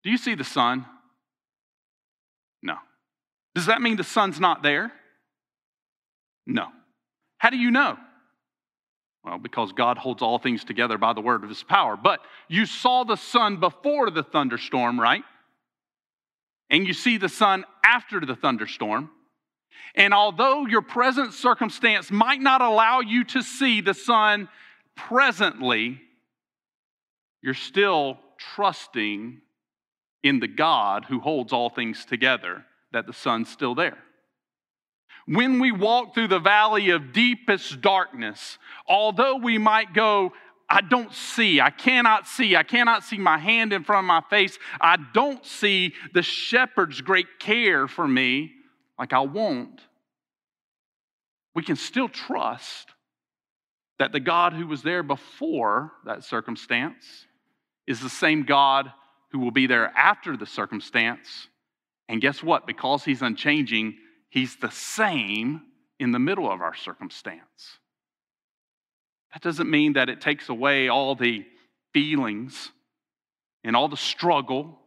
do 0.03 0.09
you 0.09 0.17
see 0.17 0.35
the 0.35 0.43
sun? 0.43 0.85
No. 2.63 2.75
Does 3.55 3.67
that 3.67 3.81
mean 3.81 3.97
the 3.97 4.03
sun's 4.03 4.39
not 4.39 4.63
there? 4.63 4.91
No. 6.47 6.67
How 7.37 7.49
do 7.49 7.57
you 7.57 7.71
know? 7.71 7.97
Well, 9.23 9.37
because 9.37 9.71
God 9.73 9.97
holds 9.97 10.23
all 10.23 10.39
things 10.39 10.63
together 10.63 10.97
by 10.97 11.13
the 11.13 11.21
word 11.21 11.43
of 11.43 11.49
his 11.49 11.61
power. 11.61 11.95
But 11.95 12.21
you 12.47 12.65
saw 12.65 13.03
the 13.03 13.17
sun 13.17 13.59
before 13.59 14.09
the 14.09 14.23
thunderstorm, 14.23 14.99
right? 14.99 15.23
And 16.69 16.87
you 16.87 16.93
see 16.93 17.17
the 17.17 17.29
sun 17.29 17.65
after 17.85 18.19
the 18.19 18.35
thunderstorm. 18.35 19.11
And 19.93 20.13
although 20.13 20.65
your 20.65 20.81
present 20.81 21.33
circumstance 21.33 22.09
might 22.09 22.41
not 22.41 22.61
allow 22.61 23.01
you 23.01 23.23
to 23.25 23.43
see 23.43 23.81
the 23.81 23.93
sun 23.93 24.49
presently, 24.95 26.01
you're 27.41 27.53
still 27.53 28.17
trusting 28.55 29.41
in 30.23 30.39
the 30.39 30.47
God 30.47 31.05
who 31.05 31.19
holds 31.19 31.51
all 31.51 31.69
things 31.69 32.05
together, 32.05 32.65
that 32.91 33.07
the 33.07 33.13
sun's 33.13 33.49
still 33.49 33.75
there. 33.75 33.97
When 35.25 35.59
we 35.59 35.71
walk 35.71 36.13
through 36.13 36.27
the 36.27 36.39
valley 36.39 36.89
of 36.89 37.13
deepest 37.13 37.81
darkness, 37.81 38.57
although 38.87 39.37
we 39.37 39.57
might 39.57 39.93
go, 39.93 40.33
I 40.69 40.81
don't 40.81 41.13
see, 41.13 41.59
I 41.59 41.69
cannot 41.69 42.27
see, 42.27 42.55
I 42.55 42.63
cannot 42.63 43.03
see 43.03 43.17
my 43.17 43.37
hand 43.37 43.73
in 43.73 43.83
front 43.83 44.05
of 44.05 44.07
my 44.07 44.21
face, 44.29 44.57
I 44.79 44.97
don't 45.13 45.45
see 45.45 45.93
the 46.13 46.23
shepherd's 46.23 47.01
great 47.01 47.39
care 47.39 47.87
for 47.87 48.07
me 48.07 48.51
like 48.97 49.13
I 49.13 49.19
won't, 49.19 49.81
we 51.55 51.63
can 51.63 51.75
still 51.75 52.07
trust 52.07 52.89
that 53.99 54.11
the 54.11 54.19
God 54.19 54.53
who 54.53 54.65
was 54.67 54.83
there 54.83 55.03
before 55.03 55.91
that 56.05 56.23
circumstance 56.23 57.27
is 57.85 57.99
the 57.99 58.09
same 58.09 58.43
God 58.43 58.91
who 59.31 59.39
will 59.39 59.51
be 59.51 59.67
there 59.67 59.87
after 59.95 60.35
the 60.35 60.45
circumstance. 60.45 61.47
And 62.09 62.21
guess 62.21 62.43
what? 62.43 62.67
Because 62.67 63.03
he's 63.03 63.21
unchanging, 63.21 63.97
he's 64.29 64.57
the 64.57 64.71
same 64.71 65.61
in 65.99 66.11
the 66.11 66.19
middle 66.19 66.51
of 66.51 66.61
our 66.61 66.75
circumstance. 66.75 67.79
That 69.33 69.41
doesn't 69.41 69.69
mean 69.69 69.93
that 69.93 70.09
it 70.09 70.19
takes 70.19 70.49
away 70.49 70.89
all 70.89 71.15
the 71.15 71.45
feelings 71.93 72.71
and 73.63 73.75
all 73.75 73.87
the 73.87 73.97
struggle 73.97 74.77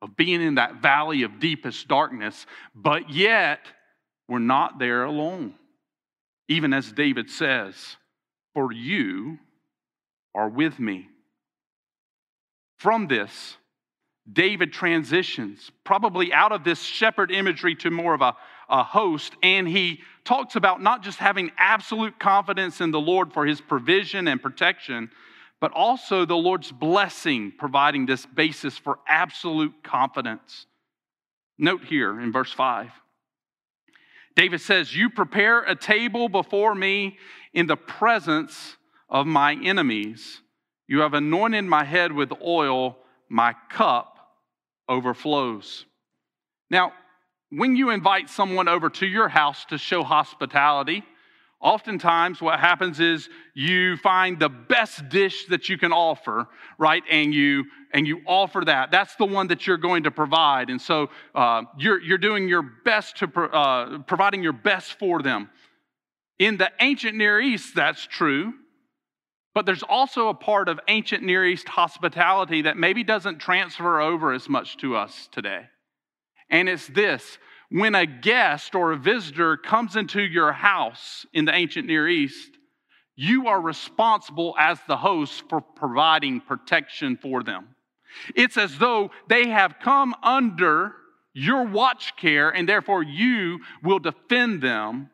of 0.00 0.16
being 0.16 0.40
in 0.40 0.54
that 0.56 0.80
valley 0.80 1.22
of 1.22 1.40
deepest 1.40 1.88
darkness, 1.88 2.46
but 2.74 3.10
yet 3.10 3.60
we're 4.28 4.38
not 4.38 4.78
there 4.78 5.04
alone. 5.04 5.54
Even 6.48 6.72
as 6.72 6.92
David 6.92 7.30
says, 7.30 7.96
For 8.54 8.72
you 8.72 9.38
are 10.34 10.48
with 10.48 10.78
me. 10.78 11.08
From 12.78 13.08
this, 13.08 13.56
David 14.30 14.72
transitions 14.72 15.70
probably 15.84 16.32
out 16.32 16.52
of 16.52 16.64
this 16.64 16.82
shepherd 16.82 17.30
imagery 17.30 17.74
to 17.76 17.90
more 17.90 18.14
of 18.14 18.20
a, 18.20 18.36
a 18.68 18.82
host, 18.82 19.34
and 19.42 19.66
he 19.66 20.00
talks 20.24 20.56
about 20.56 20.82
not 20.82 21.02
just 21.02 21.18
having 21.18 21.50
absolute 21.56 22.18
confidence 22.18 22.80
in 22.80 22.90
the 22.90 23.00
Lord 23.00 23.32
for 23.32 23.46
his 23.46 23.60
provision 23.60 24.28
and 24.28 24.42
protection, 24.42 25.10
but 25.60 25.72
also 25.72 26.24
the 26.24 26.36
Lord's 26.36 26.70
blessing, 26.70 27.52
providing 27.58 28.06
this 28.06 28.26
basis 28.26 28.76
for 28.76 28.98
absolute 29.08 29.72
confidence. 29.82 30.66
Note 31.56 31.84
here 31.84 32.20
in 32.20 32.30
verse 32.30 32.52
5. 32.52 32.90
David 34.36 34.60
says, 34.60 34.94
You 34.94 35.10
prepare 35.10 35.62
a 35.62 35.74
table 35.74 36.28
before 36.28 36.74
me 36.74 37.18
in 37.54 37.66
the 37.66 37.76
presence 37.76 38.76
of 39.08 39.26
my 39.26 39.54
enemies. 39.54 40.42
You 40.86 41.00
have 41.00 41.14
anointed 41.14 41.64
my 41.64 41.84
head 41.84 42.12
with 42.12 42.30
oil, 42.40 42.98
my 43.28 43.54
cup 43.68 44.17
overflows. 44.88 45.84
Now, 46.70 46.92
when 47.50 47.76
you 47.76 47.90
invite 47.90 48.28
someone 48.28 48.68
over 48.68 48.90
to 48.90 49.06
your 49.06 49.28
house 49.28 49.64
to 49.66 49.78
show 49.78 50.02
hospitality, 50.02 51.02
Oftentimes, 51.60 52.40
what 52.40 52.60
happens 52.60 53.00
is 53.00 53.28
you 53.52 53.96
find 53.96 54.38
the 54.38 54.48
best 54.48 55.08
dish 55.08 55.46
that 55.46 55.68
you 55.68 55.76
can 55.76 55.92
offer, 55.92 56.46
right? 56.78 57.02
And 57.10 57.34
you 57.34 57.64
and 57.92 58.06
you 58.06 58.20
offer 58.26 58.62
that. 58.64 58.92
That's 58.92 59.16
the 59.16 59.24
one 59.24 59.48
that 59.48 59.66
you're 59.66 59.76
going 59.76 60.04
to 60.04 60.12
provide. 60.12 60.70
And 60.70 60.80
so 60.80 61.10
uh, 61.34 61.62
you're 61.76 62.00
you're 62.00 62.18
doing 62.18 62.46
your 62.46 62.62
best 62.62 63.16
to 63.18 63.28
pro- 63.28 63.48
uh, 63.48 63.98
providing 64.02 64.40
your 64.40 64.52
best 64.52 65.00
for 65.00 65.20
them. 65.20 65.50
In 66.38 66.58
the 66.58 66.70
ancient 66.80 67.16
Near 67.16 67.40
East, 67.40 67.74
that's 67.74 68.06
true. 68.06 68.52
But 69.58 69.66
there's 69.66 69.82
also 69.82 70.28
a 70.28 70.34
part 70.34 70.68
of 70.68 70.78
ancient 70.86 71.24
Near 71.24 71.44
East 71.44 71.68
hospitality 71.68 72.62
that 72.62 72.76
maybe 72.76 73.02
doesn't 73.02 73.40
transfer 73.40 74.00
over 74.00 74.32
as 74.32 74.48
much 74.48 74.76
to 74.76 74.94
us 74.94 75.28
today. 75.32 75.62
And 76.48 76.68
it's 76.68 76.86
this 76.86 77.38
when 77.68 77.96
a 77.96 78.06
guest 78.06 78.76
or 78.76 78.92
a 78.92 78.96
visitor 78.96 79.56
comes 79.56 79.96
into 79.96 80.22
your 80.22 80.52
house 80.52 81.26
in 81.32 81.44
the 81.44 81.52
ancient 81.52 81.88
Near 81.88 82.06
East, 82.06 82.52
you 83.16 83.48
are 83.48 83.60
responsible 83.60 84.54
as 84.60 84.78
the 84.86 84.96
host 84.96 85.42
for 85.48 85.60
providing 85.60 86.40
protection 86.40 87.16
for 87.20 87.42
them. 87.42 87.74
It's 88.36 88.56
as 88.56 88.78
though 88.78 89.10
they 89.28 89.48
have 89.48 89.80
come 89.82 90.14
under 90.22 90.92
your 91.32 91.64
watch 91.64 92.14
care, 92.16 92.48
and 92.50 92.68
therefore 92.68 93.02
you 93.02 93.58
will 93.82 93.98
defend 93.98 94.62
them, 94.62 95.10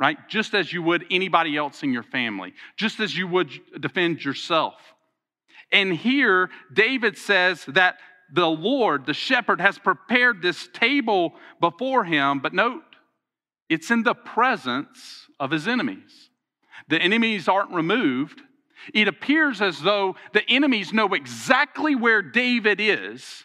right? 0.00 0.16
Just 0.28 0.54
as 0.54 0.72
you 0.72 0.82
would 0.82 1.04
anybody 1.10 1.56
else 1.58 1.82
in 1.82 1.92
your 1.92 2.02
family, 2.02 2.54
just 2.76 2.98
as 2.98 3.16
you 3.16 3.28
would 3.28 3.50
defend 3.78 4.24
yourself. 4.24 4.74
And 5.70 5.92
here, 5.92 6.48
David 6.72 7.18
says 7.18 7.64
that 7.66 7.98
the 8.32 8.46
Lord, 8.46 9.04
the 9.04 9.14
shepherd, 9.14 9.60
has 9.60 9.78
prepared 9.78 10.40
this 10.40 10.68
table 10.72 11.34
before 11.60 12.04
him, 12.04 12.40
but 12.40 12.54
note, 12.54 12.82
it's 13.68 13.90
in 13.90 14.02
the 14.02 14.14
presence 14.14 15.26
of 15.38 15.50
his 15.50 15.68
enemies. 15.68 16.30
The 16.88 17.00
enemies 17.00 17.46
aren't 17.46 17.72
removed. 17.72 18.40
It 18.94 19.06
appears 19.06 19.60
as 19.60 19.80
though 19.80 20.16
the 20.32 20.48
enemies 20.48 20.92
know 20.92 21.08
exactly 21.08 21.94
where 21.94 22.22
David 22.22 22.80
is, 22.80 23.44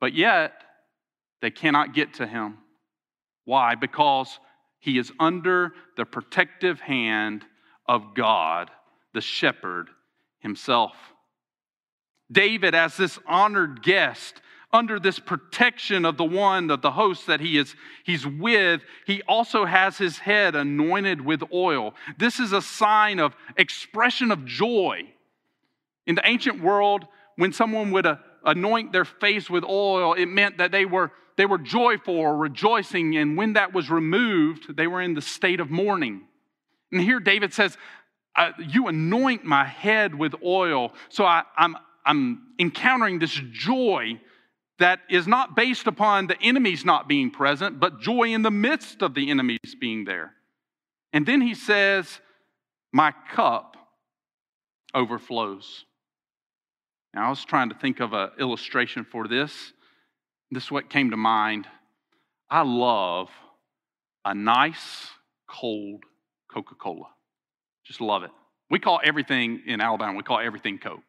but 0.00 0.14
yet 0.14 0.52
they 1.42 1.50
cannot 1.50 1.94
get 1.94 2.14
to 2.14 2.26
him. 2.26 2.58
Why? 3.44 3.74
Because 3.74 4.38
he 4.80 4.98
is 4.98 5.12
under 5.18 5.72
the 5.96 6.04
protective 6.04 6.80
hand 6.80 7.44
of 7.86 8.14
God, 8.14 8.70
the 9.14 9.20
shepherd 9.20 9.88
himself. 10.40 10.92
David, 12.30 12.74
as 12.74 12.96
this 12.96 13.18
honored 13.26 13.82
guest, 13.82 14.40
under 14.72 15.00
this 15.00 15.18
protection 15.18 16.04
of 16.04 16.16
the 16.16 16.24
one 16.24 16.70
of 16.70 16.82
the 16.82 16.90
host 16.90 17.26
that 17.26 17.40
he 17.40 17.56
is 17.56 17.74
he's 18.04 18.26
with 18.26 18.82
he 19.06 19.22
also 19.22 19.64
has 19.64 19.96
his 19.96 20.18
head 20.18 20.54
anointed 20.54 21.22
with 21.22 21.42
oil 21.54 21.94
this 22.18 22.38
is 22.38 22.52
a 22.52 22.60
sign 22.60 23.18
of 23.18 23.34
expression 23.56 24.30
of 24.30 24.44
joy 24.44 25.00
in 26.06 26.14
the 26.14 26.28
ancient 26.28 26.62
world 26.62 27.06
when 27.36 27.50
someone 27.52 27.90
would 27.92 28.04
uh, 28.04 28.16
anoint 28.48 28.92
their 28.92 29.04
face 29.04 29.48
with 29.48 29.64
oil 29.64 30.14
it 30.14 30.26
meant 30.26 30.58
that 30.58 30.72
they 30.72 30.84
were 30.84 31.12
they 31.36 31.46
were 31.46 31.58
joyful 31.58 32.16
or 32.16 32.36
rejoicing 32.36 33.16
and 33.16 33.36
when 33.36 33.52
that 33.52 33.72
was 33.72 33.90
removed 33.90 34.76
they 34.76 34.86
were 34.86 35.00
in 35.00 35.14
the 35.14 35.22
state 35.22 35.60
of 35.60 35.70
mourning 35.70 36.22
and 36.90 37.00
here 37.00 37.20
david 37.20 37.52
says 37.52 37.76
uh, 38.36 38.52
you 38.58 38.88
anoint 38.88 39.44
my 39.44 39.64
head 39.64 40.14
with 40.14 40.34
oil 40.44 40.92
so 41.08 41.24
I, 41.24 41.42
I'm 41.56 41.76
I'm 42.04 42.54
encountering 42.58 43.18
this 43.18 43.38
joy 43.52 44.18
that 44.78 45.00
is 45.10 45.26
not 45.26 45.54
based 45.54 45.86
upon 45.86 46.26
the 46.26 46.40
enemies 46.40 46.84
not 46.84 47.08
being 47.08 47.30
present, 47.30 47.78
but 47.78 48.00
joy 48.00 48.28
in 48.28 48.42
the 48.42 48.50
midst 48.50 49.02
of 49.02 49.14
the 49.14 49.30
enemies 49.30 49.76
being 49.78 50.04
there. 50.04 50.32
And 51.12 51.26
then 51.26 51.40
he 51.40 51.54
says, 51.54 52.20
My 52.92 53.12
cup 53.32 53.76
overflows. 54.94 55.84
Now, 57.18 57.26
I 57.26 57.30
was 57.30 57.44
trying 57.44 57.70
to 57.70 57.74
think 57.74 57.98
of 57.98 58.12
an 58.12 58.30
illustration 58.38 59.04
for 59.04 59.26
this. 59.26 59.72
This 60.52 60.62
is 60.64 60.70
what 60.70 60.88
came 60.88 61.10
to 61.10 61.16
mind. 61.16 61.66
I 62.48 62.62
love 62.62 63.28
a 64.24 64.34
nice, 64.34 65.08
cold 65.48 66.04
Coca 66.48 66.76
Cola. 66.76 67.08
Just 67.84 68.00
love 68.00 68.22
it. 68.22 68.30
We 68.70 68.78
call 68.78 69.00
everything 69.02 69.62
in 69.66 69.80
Alabama, 69.80 70.16
we 70.16 70.22
call 70.22 70.38
everything 70.38 70.78
Coke 70.78 71.02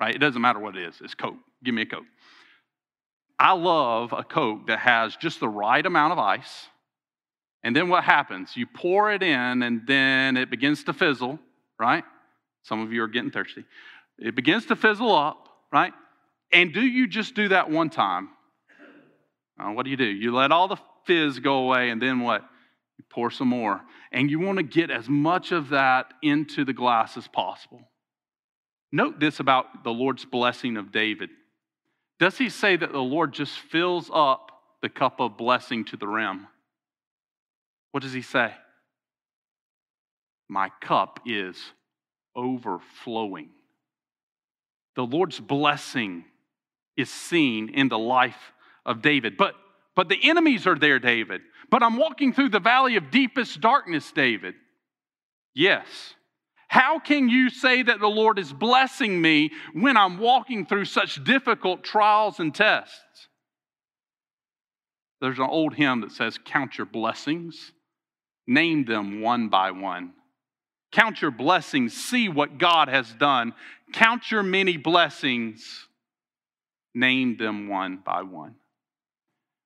right? 0.00 0.14
It 0.14 0.18
doesn't 0.18 0.40
matter 0.40 0.58
what 0.58 0.76
it 0.76 0.86
is, 0.86 1.00
it's 1.02 1.14
Coke. 1.14 1.36
Give 1.64 1.74
me 1.74 1.82
a 1.82 1.86
Coke. 1.86 2.04
I 3.38 3.52
love 3.52 4.12
a 4.12 4.22
Coke 4.22 4.68
that 4.68 4.78
has 4.78 5.16
just 5.16 5.40
the 5.40 5.48
right 5.48 5.84
amount 5.84 6.12
of 6.12 6.18
ice. 6.18 6.68
And 7.62 7.74
then 7.74 7.88
what 7.88 8.04
happens? 8.04 8.56
You 8.56 8.66
pour 8.66 9.12
it 9.12 9.22
in, 9.22 9.62
and 9.62 9.86
then 9.86 10.36
it 10.36 10.50
begins 10.50 10.84
to 10.84 10.92
fizzle, 10.92 11.38
right? 11.78 12.04
Some 12.62 12.80
of 12.80 12.92
you 12.92 13.02
are 13.02 13.08
getting 13.08 13.30
thirsty. 13.30 13.64
It 14.18 14.34
begins 14.34 14.66
to 14.66 14.76
fizzle 14.76 15.14
up, 15.14 15.45
right? 15.72 15.92
And 16.52 16.72
do 16.72 16.80
you 16.80 17.06
just 17.06 17.34
do 17.34 17.48
that 17.48 17.70
one 17.70 17.90
time? 17.90 18.28
Uh, 19.58 19.72
what 19.72 19.84
do 19.84 19.90
you 19.90 19.96
do? 19.96 20.04
You 20.04 20.34
let 20.34 20.52
all 20.52 20.68
the 20.68 20.76
fizz 21.06 21.38
go 21.40 21.58
away, 21.58 21.90
and 21.90 22.00
then 22.00 22.20
what? 22.20 22.42
You 22.98 23.04
pour 23.10 23.30
some 23.30 23.48
more. 23.48 23.80
And 24.12 24.30
you 24.30 24.38
want 24.38 24.58
to 24.58 24.62
get 24.62 24.90
as 24.90 25.08
much 25.08 25.52
of 25.52 25.70
that 25.70 26.12
into 26.22 26.64
the 26.64 26.72
glass 26.72 27.16
as 27.16 27.26
possible. 27.28 27.80
Note 28.92 29.18
this 29.18 29.40
about 29.40 29.84
the 29.84 29.90
Lord's 29.90 30.24
blessing 30.24 30.76
of 30.76 30.92
David. 30.92 31.30
Does 32.18 32.38
he 32.38 32.48
say 32.48 32.76
that 32.76 32.92
the 32.92 32.98
Lord 32.98 33.32
just 33.32 33.58
fills 33.58 34.10
up 34.12 34.50
the 34.80 34.88
cup 34.88 35.20
of 35.20 35.36
blessing 35.36 35.84
to 35.86 35.96
the 35.96 36.06
rim? 36.06 36.46
What 37.92 38.02
does 38.02 38.12
he 38.12 38.22
say? 38.22 38.52
My 40.48 40.70
cup 40.80 41.20
is 41.26 41.56
overflowing. 42.34 43.50
The 44.96 45.04
Lord's 45.04 45.38
blessing 45.38 46.24
is 46.96 47.10
seen 47.10 47.68
in 47.68 47.88
the 47.88 47.98
life 47.98 48.52
of 48.84 49.02
David. 49.02 49.36
But, 49.36 49.54
but 49.94 50.08
the 50.08 50.18
enemies 50.22 50.66
are 50.66 50.78
there, 50.78 50.98
David. 50.98 51.42
But 51.70 51.82
I'm 51.82 51.96
walking 51.96 52.32
through 52.32 52.48
the 52.48 52.60
valley 52.60 52.96
of 52.96 53.10
deepest 53.10 53.60
darkness, 53.60 54.10
David. 54.12 54.54
Yes, 55.54 55.86
how 56.68 56.98
can 56.98 57.28
you 57.28 57.48
say 57.50 57.82
that 57.82 58.00
the 58.00 58.08
Lord 58.08 58.38
is 58.38 58.52
blessing 58.52 59.20
me 59.20 59.50
when 59.72 59.96
I'm 59.96 60.18
walking 60.18 60.66
through 60.66 60.86
such 60.86 61.22
difficult 61.24 61.84
trials 61.84 62.40
and 62.40 62.54
tests? 62.54 63.28
There's 65.20 65.38
an 65.38 65.46
old 65.48 65.74
hymn 65.74 66.02
that 66.02 66.12
says, 66.12 66.38
Count 66.44 66.76
your 66.76 66.86
blessings, 66.86 67.72
name 68.46 68.84
them 68.84 69.20
one 69.20 69.48
by 69.48 69.70
one. 69.70 70.12
Count 70.92 71.22
your 71.22 71.30
blessings, 71.30 71.94
see 71.94 72.28
what 72.28 72.58
God 72.58 72.88
has 72.88 73.12
done. 73.14 73.54
Count 73.92 74.30
your 74.30 74.42
many 74.42 74.76
blessings, 74.76 75.88
name 76.94 77.36
them 77.36 77.68
one 77.68 77.98
by 78.04 78.22
one. 78.22 78.56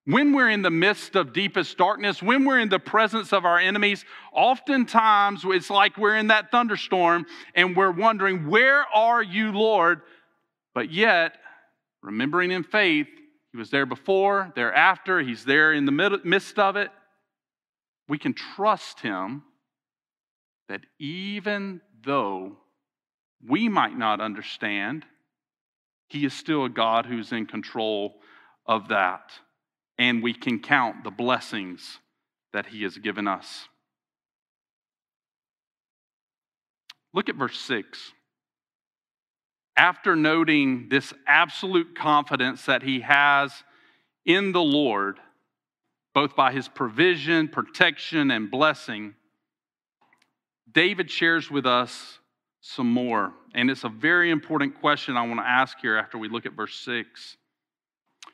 When 0.06 0.33
we're 0.33 0.48
in 0.50 0.62
the 0.62 0.70
midst 0.70 1.14
of 1.14 1.33
deepest 1.33 1.76
darkness, 1.76 2.22
when 2.22 2.44
we're 2.44 2.59
in 2.59 2.68
the 2.68 2.78
presence 2.78 3.33
of 3.33 3.44
our 3.44 3.59
enemies, 3.59 4.04
oftentimes 4.33 5.42
it's 5.44 5.70
like 5.70 5.96
we're 5.96 6.16
in 6.16 6.28
that 6.28 6.50
thunderstorm 6.50 7.26
and 7.54 7.76
we're 7.76 7.92
wondering, 7.92 8.48
Where 8.48 8.85
are 8.94 9.22
you, 9.22 9.52
Lord? 9.52 10.00
But 10.74 10.90
yet, 10.90 11.37
remembering 12.02 12.50
in 12.50 12.64
faith, 12.64 13.09
He 13.52 13.59
was 13.59 13.70
there 13.70 13.87
before, 13.87 14.52
thereafter, 14.56 15.20
He's 15.20 15.44
there 15.44 15.72
in 15.72 15.85
the 15.85 16.20
midst 16.24 16.59
of 16.59 16.76
it. 16.76 16.90
We 18.09 18.18
can 18.18 18.35
trust 18.35 19.00
Him 19.00 19.44
that 20.68 20.80
even 20.98 21.83
though 22.04 22.56
we 23.46 23.68
might 23.68 23.96
not 23.96 24.20
understand, 24.20 25.05
He 26.09 26.24
is 26.24 26.35
still 26.35 26.64
a 26.64 26.70
God 26.70 27.07
who's 27.07 27.33
in 27.33 27.46
control 27.46 28.20
of 28.66 28.88
that 28.88 29.31
and 29.98 30.22
we 30.22 30.33
can 30.33 30.61
count 30.61 31.05
the 31.05 31.11
blessings 31.11 31.98
that 32.53 32.66
He 32.66 32.83
has 32.85 32.96
given 32.96 33.29
us. 33.29 33.68
Look 37.12 37.29
at 37.29 37.37
verse 37.37 37.59
6. 37.61 38.12
After 39.76 40.14
noting 40.14 40.88
this 40.90 41.12
absolute 41.26 41.94
confidence 41.96 42.66
that 42.66 42.83
he 42.83 43.00
has 43.00 43.53
in 44.24 44.53
the 44.53 44.62
Lord, 44.62 45.18
both 46.14 46.37
by 46.37 46.53
his 46.53 46.68
provision, 46.68 47.48
protection, 47.48 48.31
and 48.31 48.50
blessing, 48.50 49.14
David 50.70 51.11
shares 51.11 51.50
with 51.50 51.66
us 51.66 52.19
some 52.60 52.92
more. 52.92 53.32
And 53.54 53.70
it's 53.70 53.84
a 53.84 53.88
very 53.88 54.30
important 54.30 54.80
question 54.80 55.16
I 55.16 55.26
want 55.26 55.40
to 55.40 55.48
ask 55.48 55.78
here 55.80 55.96
after 55.96 56.18
we 56.18 56.28
look 56.28 56.46
at 56.46 56.52
verse 56.52 56.74
6. 56.84 57.36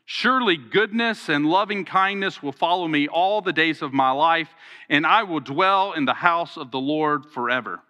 Surely 0.04 0.56
goodness 0.56 1.28
and 1.28 1.46
loving 1.46 1.84
kindness 1.84 2.42
will 2.42 2.52
follow 2.52 2.86
me 2.86 3.08
all 3.08 3.40
the 3.40 3.52
days 3.52 3.82
of 3.82 3.92
my 3.92 4.10
life, 4.10 4.48
and 4.88 5.04
I 5.04 5.24
will 5.24 5.40
dwell 5.40 5.94
in 5.94 6.04
the 6.04 6.14
house 6.14 6.56
of 6.56 6.70
the 6.70 6.78
Lord 6.78 7.26
forever. 7.26 7.80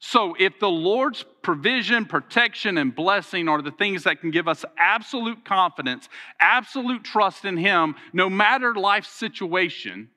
So, 0.00 0.34
if 0.38 0.58
the 0.58 0.68
Lord's 0.68 1.24
provision, 1.40 2.04
protection, 2.04 2.78
and 2.78 2.94
blessing 2.94 3.48
are 3.48 3.62
the 3.62 3.70
things 3.70 4.04
that 4.04 4.20
can 4.20 4.30
give 4.30 4.48
us 4.48 4.64
absolute 4.76 5.44
confidence, 5.44 6.08
absolute 6.40 7.04
trust 7.04 7.44
in 7.44 7.56
Him, 7.56 7.94
no 8.12 8.28
matter 8.28 8.74
life's 8.74 9.08
situation, 9.08 10.10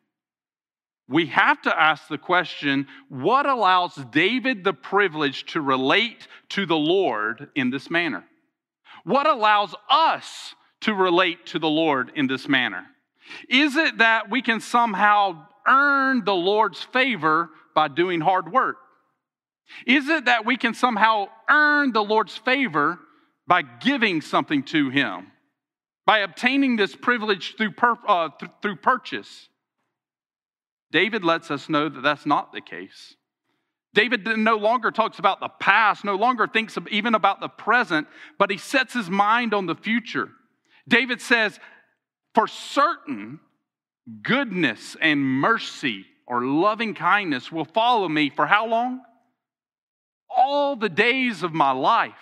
we 1.09 1.27
have 1.27 1.61
to 1.61 1.79
ask 1.81 2.07
the 2.07 2.17
question 2.17 2.87
what 3.09 3.45
allows 3.45 3.95
David 4.11 4.63
the 4.63 4.73
privilege 4.73 5.45
to 5.53 5.61
relate 5.61 6.27
to 6.49 6.65
the 6.65 6.77
Lord 6.77 7.49
in 7.55 7.69
this 7.69 7.89
manner? 7.89 8.25
What 9.03 9.27
allows 9.27 9.73
us 9.89 10.53
to 10.81 10.93
relate 10.93 11.45
to 11.47 11.59
the 11.59 11.69
Lord 11.69 12.11
in 12.15 12.27
this 12.27 12.47
manner? 12.47 12.85
Is 13.49 13.75
it 13.75 13.99
that 13.99 14.29
we 14.29 14.41
can 14.41 14.59
somehow 14.59 15.45
earn 15.67 16.25
the 16.25 16.35
Lord's 16.35 16.81
favor 16.81 17.49
by 17.73 17.87
doing 17.87 18.21
hard 18.21 18.51
work? 18.51 18.77
Is 19.85 20.07
it 20.09 20.25
that 20.25 20.45
we 20.45 20.57
can 20.57 20.73
somehow 20.73 21.27
earn 21.49 21.91
the 21.91 22.03
Lord's 22.03 22.35
favor 22.37 22.99
by 23.47 23.61
giving 23.61 24.21
something 24.21 24.63
to 24.63 24.89
Him, 24.89 25.27
by 26.05 26.19
obtaining 26.19 26.75
this 26.75 26.95
privilege 26.95 27.55
through, 27.57 27.71
per, 27.71 27.95
uh, 28.07 28.29
th- 28.39 28.51
through 28.61 28.77
purchase? 28.77 29.49
David 30.91 31.23
lets 31.23 31.51
us 31.51 31.69
know 31.69 31.89
that 31.89 32.01
that's 32.01 32.25
not 32.25 32.53
the 32.53 32.61
case. 32.61 33.15
David 33.93 34.25
no 34.37 34.57
longer 34.57 34.91
talks 34.91 35.19
about 35.19 35.39
the 35.39 35.49
past, 35.49 36.05
no 36.05 36.15
longer 36.15 36.47
thinks 36.47 36.77
even 36.91 37.15
about 37.15 37.39
the 37.39 37.47
present, 37.47 38.07
but 38.37 38.51
he 38.51 38.57
sets 38.57 38.93
his 38.93 39.09
mind 39.09 39.53
on 39.53 39.65
the 39.65 39.75
future. 39.75 40.29
David 40.87 41.19
says, 41.21 41.59
For 42.35 42.47
certain, 42.47 43.39
goodness 44.21 44.95
and 45.01 45.19
mercy 45.19 46.05
or 46.25 46.43
loving 46.43 46.93
kindness 46.93 47.51
will 47.51 47.65
follow 47.65 48.07
me 48.07 48.29
for 48.29 48.45
how 48.45 48.67
long? 48.67 49.01
All 50.29 50.75
the 50.75 50.89
days 50.89 51.41
of 51.43 51.53
my 51.53 51.71
life. 51.71 52.13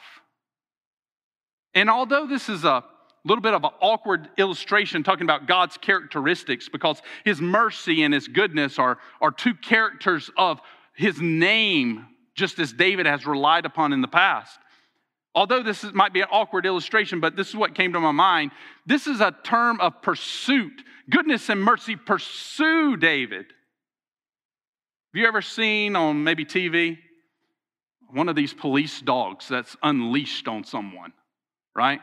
And 1.73 1.89
although 1.89 2.25
this 2.25 2.47
is 2.47 2.63
a 2.63 2.83
little 3.27 3.41
bit 3.41 3.53
of 3.53 3.63
an 3.63 3.71
awkward 3.81 4.29
illustration 4.37 5.03
talking 5.03 5.23
about 5.23 5.47
God's 5.47 5.77
characteristics 5.77 6.69
because 6.69 7.01
his 7.23 7.41
mercy 7.41 8.03
and 8.03 8.13
his 8.13 8.27
goodness 8.27 8.77
are, 8.77 8.99
are 9.21 9.31
two 9.31 9.55
characters 9.55 10.29
of 10.37 10.61
his 10.95 11.19
name, 11.19 12.05
just 12.35 12.59
as 12.59 12.71
David 12.71 13.05
has 13.05 13.25
relied 13.25 13.65
upon 13.65 13.93
in 13.93 14.01
the 14.01 14.07
past. 14.07 14.59
Although 15.33 15.63
this 15.63 15.83
is, 15.83 15.93
might 15.93 16.13
be 16.13 16.21
an 16.21 16.27
awkward 16.31 16.65
illustration, 16.65 17.19
but 17.19 17.35
this 17.35 17.49
is 17.49 17.55
what 17.55 17.75
came 17.75 17.93
to 17.93 17.99
my 17.99 18.11
mind. 18.11 18.51
This 18.85 19.07
is 19.07 19.19
a 19.19 19.35
term 19.43 19.81
of 19.81 20.01
pursuit. 20.01 20.83
Goodness 21.09 21.49
and 21.49 21.61
mercy 21.61 21.95
pursue 21.95 22.95
David. 22.95 23.45
Have 25.13 25.21
you 25.21 25.27
ever 25.27 25.41
seen 25.41 25.95
on 25.95 26.23
maybe 26.23 26.45
TV 26.45 26.97
one 28.11 28.29
of 28.29 28.35
these 28.35 28.53
police 28.53 29.01
dogs 29.01 29.47
that's 29.47 29.75
unleashed 29.83 30.47
on 30.47 30.63
someone, 30.63 31.11
right? 31.75 31.99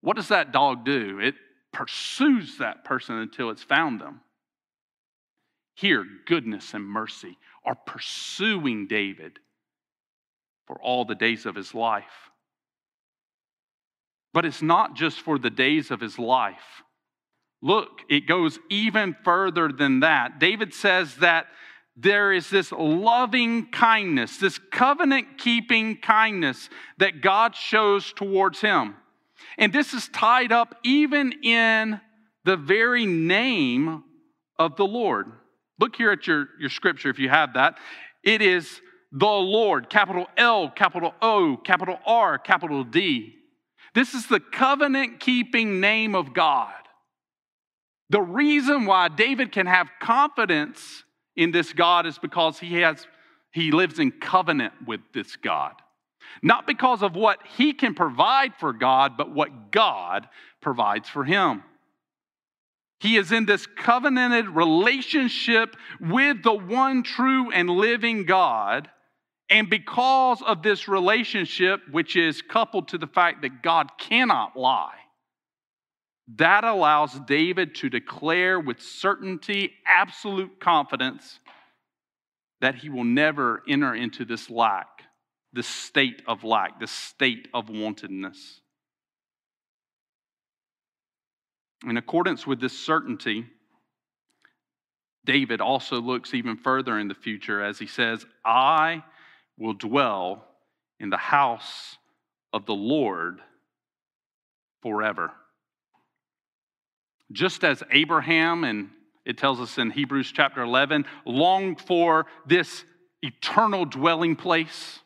What 0.00 0.16
does 0.16 0.28
that 0.28 0.52
dog 0.52 0.84
do? 0.84 1.18
It 1.20 1.34
pursues 1.72 2.58
that 2.58 2.84
person 2.84 3.16
until 3.16 3.50
it's 3.50 3.62
found 3.62 4.00
them. 4.00 4.20
Here, 5.74 6.04
goodness 6.26 6.74
and 6.74 6.84
mercy 6.84 7.38
are 7.64 7.74
pursuing 7.74 8.86
David 8.86 9.38
for 10.66 10.80
all 10.82 11.04
the 11.04 11.14
days 11.14 11.46
of 11.46 11.54
his 11.54 11.74
life. 11.74 12.30
But 14.34 14.44
it's 14.44 14.62
not 14.62 14.94
just 14.94 15.20
for 15.20 15.38
the 15.38 15.50
days 15.50 15.90
of 15.90 16.00
his 16.00 16.18
life. 16.18 16.82
Look, 17.62 18.02
it 18.08 18.26
goes 18.26 18.58
even 18.70 19.16
further 19.24 19.68
than 19.68 20.00
that. 20.00 20.38
David 20.38 20.74
says 20.74 21.16
that 21.16 21.46
there 21.96 22.32
is 22.32 22.48
this 22.48 22.70
loving 22.70 23.70
kindness, 23.70 24.36
this 24.36 24.58
covenant 24.70 25.38
keeping 25.38 25.96
kindness 25.96 26.70
that 26.98 27.20
God 27.20 27.56
shows 27.56 28.12
towards 28.12 28.60
him. 28.60 28.94
And 29.56 29.72
this 29.72 29.94
is 29.94 30.08
tied 30.08 30.52
up 30.52 30.74
even 30.84 31.32
in 31.42 32.00
the 32.44 32.56
very 32.56 33.06
name 33.06 34.04
of 34.58 34.76
the 34.76 34.86
Lord. 34.86 35.32
Look 35.78 35.96
here 35.96 36.10
at 36.10 36.26
your, 36.26 36.48
your 36.58 36.70
scripture 36.70 37.10
if 37.10 37.18
you 37.18 37.28
have 37.28 37.54
that. 37.54 37.78
It 38.22 38.42
is 38.42 38.80
the 39.12 39.26
Lord, 39.26 39.88
capital 39.88 40.26
L, 40.36 40.70
capital 40.70 41.14
O, 41.22 41.56
capital 41.56 41.98
R, 42.04 42.38
capital 42.38 42.84
D. 42.84 43.34
This 43.94 44.14
is 44.14 44.26
the 44.26 44.40
covenant 44.40 45.20
keeping 45.20 45.80
name 45.80 46.14
of 46.14 46.34
God. 46.34 46.72
The 48.10 48.20
reason 48.20 48.86
why 48.86 49.08
David 49.08 49.52
can 49.52 49.66
have 49.66 49.88
confidence 50.00 51.04
in 51.36 51.50
this 51.52 51.72
God 51.72 52.06
is 52.06 52.18
because 52.18 52.58
he 52.58 52.80
has 52.80 53.06
he 53.50 53.70
lives 53.72 53.98
in 53.98 54.12
covenant 54.12 54.74
with 54.86 55.00
this 55.14 55.36
God. 55.36 55.74
Not 56.42 56.66
because 56.66 57.02
of 57.02 57.14
what 57.14 57.38
he 57.56 57.72
can 57.72 57.94
provide 57.94 58.54
for 58.58 58.72
God, 58.72 59.16
but 59.16 59.32
what 59.32 59.70
God 59.70 60.28
provides 60.60 61.08
for 61.08 61.24
him. 61.24 61.62
He 63.00 63.16
is 63.16 63.30
in 63.30 63.46
this 63.46 63.66
covenanted 63.66 64.48
relationship 64.48 65.76
with 66.00 66.42
the 66.42 66.54
one 66.54 67.02
true 67.02 67.50
and 67.50 67.70
living 67.70 68.24
God. 68.24 68.88
And 69.50 69.70
because 69.70 70.42
of 70.42 70.62
this 70.62 70.88
relationship, 70.88 71.80
which 71.90 72.16
is 72.16 72.42
coupled 72.42 72.88
to 72.88 72.98
the 72.98 73.06
fact 73.06 73.42
that 73.42 73.62
God 73.62 73.90
cannot 73.98 74.56
lie, 74.56 74.94
that 76.36 76.64
allows 76.64 77.18
David 77.20 77.76
to 77.76 77.88
declare 77.88 78.60
with 78.60 78.80
certainty, 78.80 79.72
absolute 79.86 80.60
confidence, 80.60 81.38
that 82.60 82.74
he 82.74 82.90
will 82.90 83.04
never 83.04 83.62
enter 83.66 83.94
into 83.94 84.24
this 84.24 84.50
lack 84.50 84.97
the 85.52 85.62
state 85.62 86.22
of 86.26 86.44
lack, 86.44 86.80
the 86.80 86.86
state 86.86 87.48
of 87.54 87.68
wantedness. 87.68 88.60
In 91.86 91.96
accordance 91.96 92.46
with 92.46 92.60
this 92.60 92.78
certainty, 92.78 93.46
David 95.24 95.60
also 95.60 96.00
looks 96.00 96.34
even 96.34 96.56
further 96.56 96.98
in 96.98 97.08
the 97.08 97.14
future 97.14 97.62
as 97.62 97.78
he 97.78 97.86
says, 97.86 98.26
I 98.44 99.04
will 99.56 99.74
dwell 99.74 100.44
in 100.98 101.10
the 101.10 101.16
house 101.16 101.98
of 102.52 102.66
the 102.66 102.74
Lord 102.74 103.40
forever. 104.82 105.32
Just 107.30 107.62
as 107.62 107.82
Abraham, 107.90 108.64
and 108.64 108.90
it 109.24 109.36
tells 109.36 109.60
us 109.60 109.76
in 109.76 109.90
Hebrews 109.90 110.32
chapter 110.32 110.62
11, 110.62 111.04
longed 111.26 111.80
for 111.80 112.26
this 112.46 112.84
eternal 113.20 113.84
dwelling 113.84 114.34
place, 114.34 115.00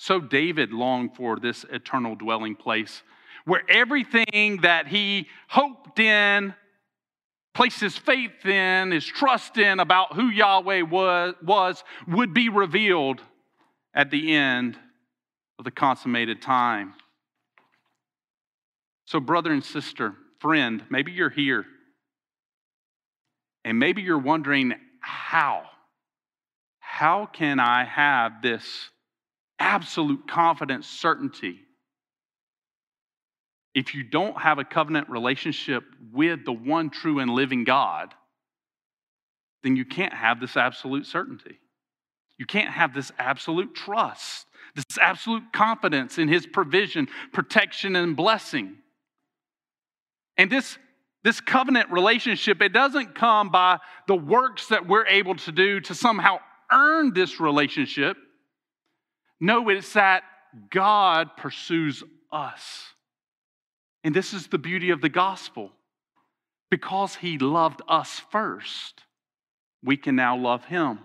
so 0.00 0.20
David 0.20 0.72
longed 0.72 1.16
for 1.16 1.40
this 1.40 1.64
eternal 1.72 2.14
dwelling 2.14 2.54
place 2.54 3.02
where 3.44 3.62
everything 3.68 4.60
that 4.62 4.86
he 4.86 5.26
hoped 5.48 5.98
in, 5.98 6.54
placed 7.52 7.80
his 7.80 7.98
faith 7.98 8.46
in, 8.46 8.92
his 8.92 9.04
trust 9.04 9.58
in 9.58 9.80
about 9.80 10.14
who 10.14 10.28
Yahweh 10.28 10.82
was, 10.82 11.34
was 11.42 11.82
would 12.06 12.32
be 12.32 12.48
revealed 12.48 13.20
at 13.92 14.12
the 14.12 14.36
end 14.36 14.78
of 15.58 15.64
the 15.64 15.70
consummated 15.72 16.40
time. 16.40 16.94
So, 19.06 19.18
brother 19.18 19.50
and 19.50 19.64
sister, 19.64 20.14
friend, 20.38 20.84
maybe 20.90 21.10
you're 21.10 21.28
here 21.28 21.66
and 23.64 23.80
maybe 23.80 24.02
you're 24.02 24.16
wondering 24.16 24.74
how? 25.00 25.64
How 26.78 27.26
can 27.26 27.58
I 27.58 27.82
have 27.84 28.42
this 28.42 28.90
absolute 29.58 30.28
confidence, 30.28 30.86
certainty. 30.86 31.60
If 33.74 33.94
you 33.94 34.02
don't 34.02 34.40
have 34.40 34.58
a 34.58 34.64
covenant 34.64 35.08
relationship 35.08 35.84
with 36.12 36.44
the 36.44 36.52
one 36.52 36.90
true 36.90 37.18
and 37.18 37.30
living 37.30 37.64
God, 37.64 38.14
then 39.62 39.76
you 39.76 39.84
can't 39.84 40.14
have 40.14 40.40
this 40.40 40.56
absolute 40.56 41.06
certainty. 41.06 41.58
You 42.38 42.46
can't 42.46 42.70
have 42.70 42.94
this 42.94 43.10
absolute 43.18 43.74
trust, 43.74 44.46
this 44.74 44.84
absolute 45.00 45.52
confidence 45.52 46.18
in 46.18 46.28
His 46.28 46.46
provision, 46.46 47.08
protection, 47.32 47.96
and 47.96 48.16
blessing. 48.16 48.76
And 50.36 50.50
this, 50.50 50.78
this 51.24 51.40
covenant 51.40 51.90
relationship, 51.90 52.62
it 52.62 52.72
doesn't 52.72 53.16
come 53.16 53.50
by 53.50 53.78
the 54.06 54.14
works 54.14 54.68
that 54.68 54.86
we're 54.86 55.06
able 55.06 55.34
to 55.34 55.52
do 55.52 55.80
to 55.80 55.94
somehow 55.94 56.38
earn 56.70 57.12
this 57.12 57.40
relationship. 57.40 58.16
No, 59.40 59.68
it's 59.68 59.92
that 59.92 60.24
God 60.70 61.36
pursues 61.36 62.02
us. 62.32 62.84
And 64.04 64.14
this 64.14 64.32
is 64.32 64.46
the 64.46 64.58
beauty 64.58 64.90
of 64.90 65.00
the 65.00 65.08
gospel. 65.08 65.72
Because 66.70 67.14
he 67.14 67.38
loved 67.38 67.80
us 67.88 68.20
first, 68.30 69.02
we 69.82 69.96
can 69.96 70.16
now 70.16 70.36
love 70.36 70.64
him. 70.64 70.98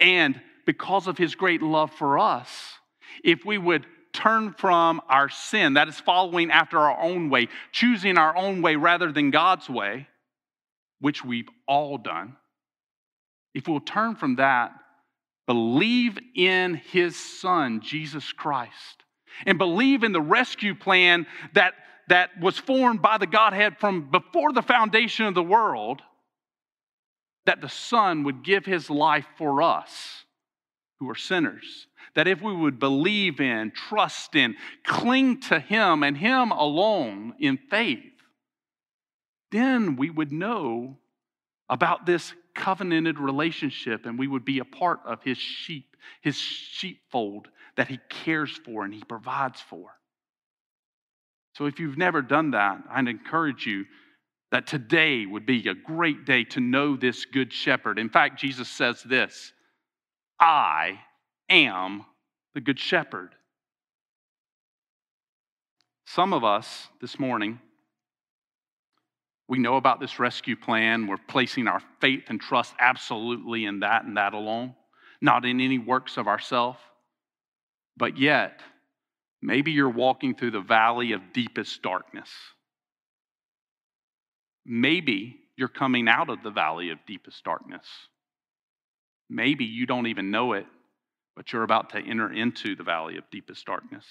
And 0.00 0.40
because 0.66 1.06
of 1.06 1.18
his 1.18 1.34
great 1.34 1.62
love 1.62 1.92
for 1.92 2.18
us, 2.18 2.48
if 3.22 3.44
we 3.44 3.58
would 3.58 3.86
turn 4.12 4.52
from 4.52 5.00
our 5.08 5.28
sin, 5.28 5.74
that 5.74 5.88
is 5.88 6.00
following 6.00 6.50
after 6.50 6.78
our 6.78 7.00
own 7.00 7.30
way, 7.30 7.48
choosing 7.70 8.18
our 8.18 8.36
own 8.36 8.62
way 8.62 8.76
rather 8.76 9.12
than 9.12 9.30
God's 9.30 9.68
way, 9.68 10.08
which 11.00 11.24
we've 11.24 11.48
all 11.68 11.98
done, 11.98 12.36
if 13.54 13.68
we'll 13.68 13.80
turn 13.80 14.16
from 14.16 14.36
that 14.36 14.72
Believe 15.50 16.16
in 16.36 16.74
his 16.92 17.16
son, 17.16 17.80
Jesus 17.80 18.32
Christ, 18.32 19.02
and 19.46 19.58
believe 19.58 20.04
in 20.04 20.12
the 20.12 20.20
rescue 20.20 20.76
plan 20.76 21.26
that, 21.54 21.74
that 22.06 22.30
was 22.40 22.56
formed 22.56 23.02
by 23.02 23.18
the 23.18 23.26
Godhead 23.26 23.78
from 23.78 24.12
before 24.12 24.52
the 24.52 24.62
foundation 24.62 25.26
of 25.26 25.34
the 25.34 25.42
world. 25.42 26.02
that 27.46 27.60
the 27.60 27.68
Son 27.68 28.24
would 28.24 28.44
give 28.44 28.64
his 28.64 28.90
life 28.90 29.26
for 29.38 29.62
us 29.62 30.24
who 30.98 31.08
are 31.10 31.16
sinners. 31.16 31.86
That 32.14 32.28
if 32.28 32.42
we 32.42 32.54
would 32.54 32.78
believe 32.78 33.40
in, 33.40 33.72
trust 33.72 34.34
in, 34.34 34.56
cling 34.84 35.40
to 35.42 35.58
him 35.58 36.02
and 36.02 36.16
him 36.16 36.50
alone 36.50 37.34
in 37.40 37.58
faith, 37.70 37.98
then 39.50 39.96
we 39.96 40.10
would 40.10 40.32
know 40.32 40.98
about 41.68 42.06
this 42.06 42.32
covenanted 42.54 43.18
relationship 43.18 44.06
and 44.06 44.18
we 44.18 44.26
would 44.26 44.44
be 44.44 44.58
a 44.58 44.64
part 44.64 45.00
of 45.04 45.22
his 45.22 45.38
sheep, 45.38 45.96
his 46.20 46.36
sheepfold 46.36 47.48
that 47.76 47.88
he 47.88 47.98
cares 48.08 48.50
for 48.64 48.84
and 48.84 48.92
he 48.92 49.02
provides 49.02 49.60
for. 49.60 49.90
So 51.54 51.66
if 51.66 51.80
you've 51.80 51.98
never 51.98 52.22
done 52.22 52.52
that, 52.52 52.82
I'd 52.90 53.08
encourage 53.08 53.66
you 53.66 53.84
that 54.50 54.66
today 54.66 55.26
would 55.26 55.46
be 55.46 55.68
a 55.68 55.74
great 55.74 56.24
day 56.24 56.44
to 56.44 56.60
know 56.60 56.96
this 56.96 57.24
good 57.24 57.52
shepherd. 57.52 57.98
In 57.98 58.08
fact, 58.08 58.40
Jesus 58.40 58.68
says 58.68 59.02
this 59.02 59.52
I 60.38 61.00
am 61.48 62.04
the 62.54 62.60
good 62.60 62.78
shepherd. 62.78 63.34
Some 66.06 66.32
of 66.32 66.42
us 66.42 66.88
this 67.00 67.18
morning, 67.18 67.60
we 69.50 69.58
know 69.58 69.74
about 69.74 69.98
this 69.98 70.20
rescue 70.20 70.54
plan. 70.54 71.08
We're 71.08 71.16
placing 71.16 71.66
our 71.66 71.82
faith 72.00 72.22
and 72.28 72.40
trust 72.40 72.72
absolutely 72.78 73.64
in 73.64 73.80
that 73.80 74.04
and 74.04 74.16
that 74.16 74.32
alone, 74.32 74.76
not 75.20 75.44
in 75.44 75.60
any 75.60 75.76
works 75.76 76.16
of 76.16 76.28
ourselves. 76.28 76.78
But 77.96 78.16
yet, 78.16 78.60
maybe 79.42 79.72
you're 79.72 79.90
walking 79.90 80.36
through 80.36 80.52
the 80.52 80.60
valley 80.60 81.10
of 81.12 81.32
deepest 81.34 81.82
darkness. 81.82 82.30
Maybe 84.64 85.40
you're 85.56 85.66
coming 85.66 86.06
out 86.06 86.30
of 86.30 86.44
the 86.44 86.52
valley 86.52 86.90
of 86.90 86.98
deepest 87.04 87.42
darkness. 87.42 87.86
Maybe 89.28 89.64
you 89.64 89.84
don't 89.84 90.06
even 90.06 90.30
know 90.30 90.52
it, 90.52 90.66
but 91.34 91.52
you're 91.52 91.64
about 91.64 91.90
to 91.90 91.98
enter 91.98 92.32
into 92.32 92.76
the 92.76 92.84
valley 92.84 93.16
of 93.16 93.24
deepest 93.32 93.66
darkness. 93.66 94.04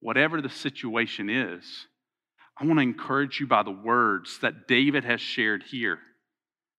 Whatever 0.00 0.42
the 0.42 0.50
situation 0.50 1.30
is, 1.30 1.86
I 2.58 2.64
want 2.64 2.78
to 2.78 2.82
encourage 2.82 3.38
you 3.38 3.46
by 3.46 3.62
the 3.62 3.70
words 3.70 4.38
that 4.40 4.66
David 4.66 5.04
has 5.04 5.20
shared 5.20 5.62
here 5.62 5.98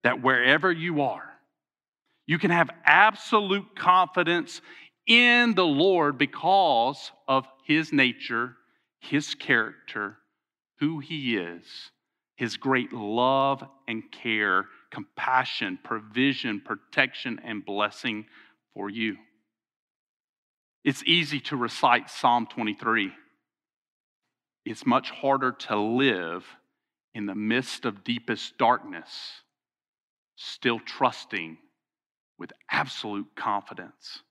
that 0.04 0.22
wherever 0.22 0.72
you 0.72 1.02
are, 1.02 1.30
you 2.26 2.40
can 2.40 2.52
have 2.52 2.70
absolute 2.84 3.76
confidence 3.76 4.62
in 5.06 5.54
the 5.54 5.66
Lord 5.66 6.18
because 6.18 7.12
of 7.28 7.48
his 7.66 7.94
nature, 7.94 8.56
his 9.00 9.36
character, 9.36 10.18
who 10.80 11.00
he 11.00 11.38
is, 11.38 11.66
his 12.36 12.58
great 12.58 12.92
love 12.92 13.64
and 13.88 14.04
care, 14.12 14.66
compassion, 14.92 15.80
provision, 15.84 16.62
protection, 16.62 17.40
and 17.44 17.66
blessing 17.66 18.26
for 18.74 18.90
you. 18.90 19.16
It's 20.84 21.04
easy 21.06 21.40
to 21.42 21.56
recite 21.56 22.10
Psalm 22.10 22.48
23. 22.48 23.12
It's 24.70 24.86
much 24.86 25.12
harder 25.12 25.54
to 25.54 25.78
live 25.78 26.46
in 27.14 27.26
the 27.26 27.36
midst 27.36 27.86
of 27.86 28.04
deepest 28.04 28.58
darkness, 28.58 29.08
still 30.36 30.82
trusting 30.82 31.58
with 32.38 32.52
absolute 32.70 33.28
confidence 33.34 34.24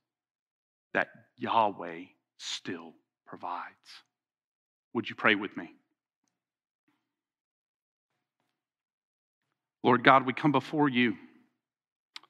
that 0.93 1.09
Yahweh 1.39 2.03
still 2.37 2.93
provides. 3.26 3.64
Would 4.93 5.09
you 5.09 5.16
pray 5.16 5.37
with 5.37 5.57
me? 5.57 5.70
Lord 9.82 10.05
God, 10.05 10.26
we 10.26 10.34
come 10.34 10.53
before 10.53 10.91
you. 10.91 11.14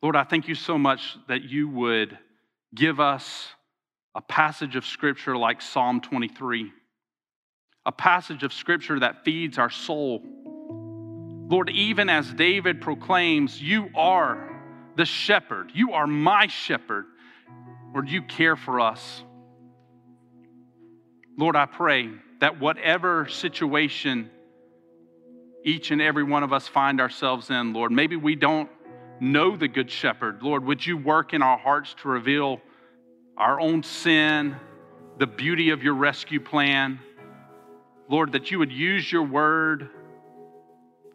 Lord, 0.00 0.14
I 0.14 0.22
thank 0.22 0.46
you 0.46 0.54
so 0.54 0.78
much 0.78 1.18
that 1.26 1.42
you 1.42 1.68
would 1.70 2.16
give 2.72 3.00
us 3.00 3.48
a 4.14 4.22
passage 4.22 4.76
of 4.76 4.86
Scripture 4.86 5.36
like 5.36 5.61
Psalm 5.61 6.00
23, 6.00 6.70
a 7.87 7.93
passage 7.93 8.43
of 8.43 8.53
Scripture 8.53 9.01
that 9.01 9.24
feeds 9.24 9.59
our 9.59 9.70
soul. 9.70 10.20
Lord, 11.49 11.70
even 11.70 12.11
as 12.11 12.30
David 12.32 12.80
proclaims, 12.80 13.62
You 13.62 13.89
are 13.95 14.61
the 14.97 15.05
shepherd, 15.05 15.70
you 15.72 15.93
are 15.93 16.07
my 16.07 16.49
shepherd. 16.49 17.07
Lord, 17.95 18.11
you 18.11 18.22
care 18.22 18.57
for 18.57 18.80
us. 18.80 19.22
Lord, 21.39 21.55
I 21.55 21.66
pray 21.66 22.11
that 22.41 22.59
whatever 22.61 23.28
situation 23.28 24.30
each 25.64 25.91
and 25.91 26.01
every 26.01 26.24
one 26.24 26.43
of 26.43 26.53
us 26.53 26.68
find 26.68 27.01
ourselves 27.01 27.51
in, 27.51 27.72
Lord. 27.72 27.91
Maybe 27.93 28.16
we 28.16 28.37
don't 28.37 28.70
know 29.20 29.57
the 29.57 29.68
Good 29.68 29.91
Shepherd. 29.91 30.43
Lord, 30.43 30.64
would 30.64 30.84
you 30.84 30.97
work 30.97 31.34
in 31.34 31.43
our 31.43 31.59
hearts 31.59 31.95
to 32.03 32.09
reveal 32.09 32.61
our 33.37 33.61
own 33.61 33.82
sin, 33.82 34.57
the 35.18 35.26
beauty 35.26 35.70
of 35.70 35.82
your 35.82 35.95
rescue 35.95 36.41
plan? 36.41 37.01
Lord, 38.09 38.32
that 38.32 38.50
you 38.50 38.59
would 38.61 38.72
use 38.72 39.11
your 39.11 39.24
word, 39.24 39.90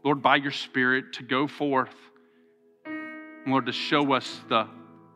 Lord, 0.03 0.21
by 0.21 0.35
your 0.35 0.51
Spirit 0.51 1.13
to 1.13 1.23
go 1.23 1.47
forth, 1.47 1.95
Lord, 3.47 3.65
to 3.67 3.71
show 3.71 4.13
us 4.13 4.41
the, 4.49 4.67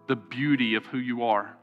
the 0.07 0.15
beauty 0.15 0.75
of 0.75 0.85
who 0.85 0.97
you 0.97 1.23
are. 1.23 1.57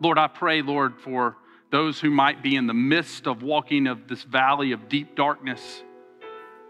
Lord, 0.00 0.18
I 0.18 0.28
pray, 0.28 0.62
Lord, 0.62 1.00
for 1.00 1.36
those 1.70 2.00
who 2.00 2.10
might 2.10 2.42
be 2.42 2.54
in 2.54 2.66
the 2.66 2.74
midst 2.74 3.26
of 3.26 3.42
walking 3.42 3.86
of 3.86 4.06
this 4.06 4.22
valley 4.22 4.72
of 4.72 4.88
deep 4.88 5.16
darkness. 5.16 5.82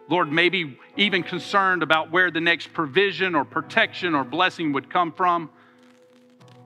Lord, 0.08 0.32
maybe 0.32 0.78
even 0.96 1.22
concerned 1.22 1.82
about 1.82 2.10
where 2.10 2.30
the 2.30 2.40
next 2.40 2.72
provision 2.72 3.34
or 3.34 3.44
protection 3.44 4.14
or 4.14 4.24
blessing 4.24 4.72
would 4.72 4.90
come 4.90 5.12
from. 5.12 5.50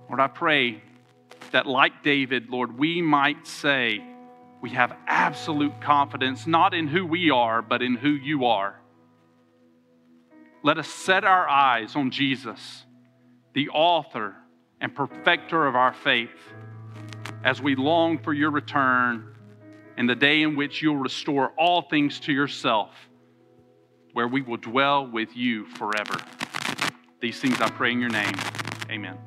Lord, 0.08 0.20
I 0.20 0.28
pray 0.28 0.82
that, 1.50 1.66
like 1.66 2.02
David, 2.02 2.50
Lord, 2.50 2.78
we 2.78 3.02
might 3.02 3.46
say 3.46 4.02
we 4.60 4.70
have 4.70 4.96
absolute 5.06 5.80
confidence 5.80 6.46
not 6.46 6.74
in 6.74 6.88
who 6.88 7.06
we 7.06 7.30
are, 7.30 7.62
but 7.62 7.82
in 7.82 7.96
who 7.96 8.10
you 8.10 8.46
are. 8.46 8.80
Let 10.62 10.78
us 10.78 10.88
set 10.88 11.24
our 11.24 11.48
eyes 11.48 11.94
on 11.94 12.10
Jesus, 12.10 12.84
the 13.54 13.68
author 13.68 14.34
and 14.80 14.94
perfecter 14.94 15.66
of 15.66 15.76
our 15.76 15.92
faith, 15.92 16.30
as 17.44 17.60
we 17.62 17.76
long 17.76 18.18
for 18.18 18.32
your 18.32 18.50
return 18.50 19.34
and 19.96 20.08
the 20.08 20.14
day 20.14 20.42
in 20.42 20.56
which 20.56 20.82
you'll 20.82 20.96
restore 20.96 21.50
all 21.56 21.82
things 21.82 22.20
to 22.20 22.32
yourself 22.32 22.90
where 24.12 24.28
we 24.28 24.42
will 24.42 24.56
dwell 24.56 25.06
with 25.06 25.36
you 25.36 25.66
forever. 25.66 26.18
These 27.20 27.40
things 27.40 27.60
I 27.60 27.68
pray 27.68 27.92
in 27.92 28.00
your 28.00 28.10
name. 28.10 28.34
Amen. 28.90 29.25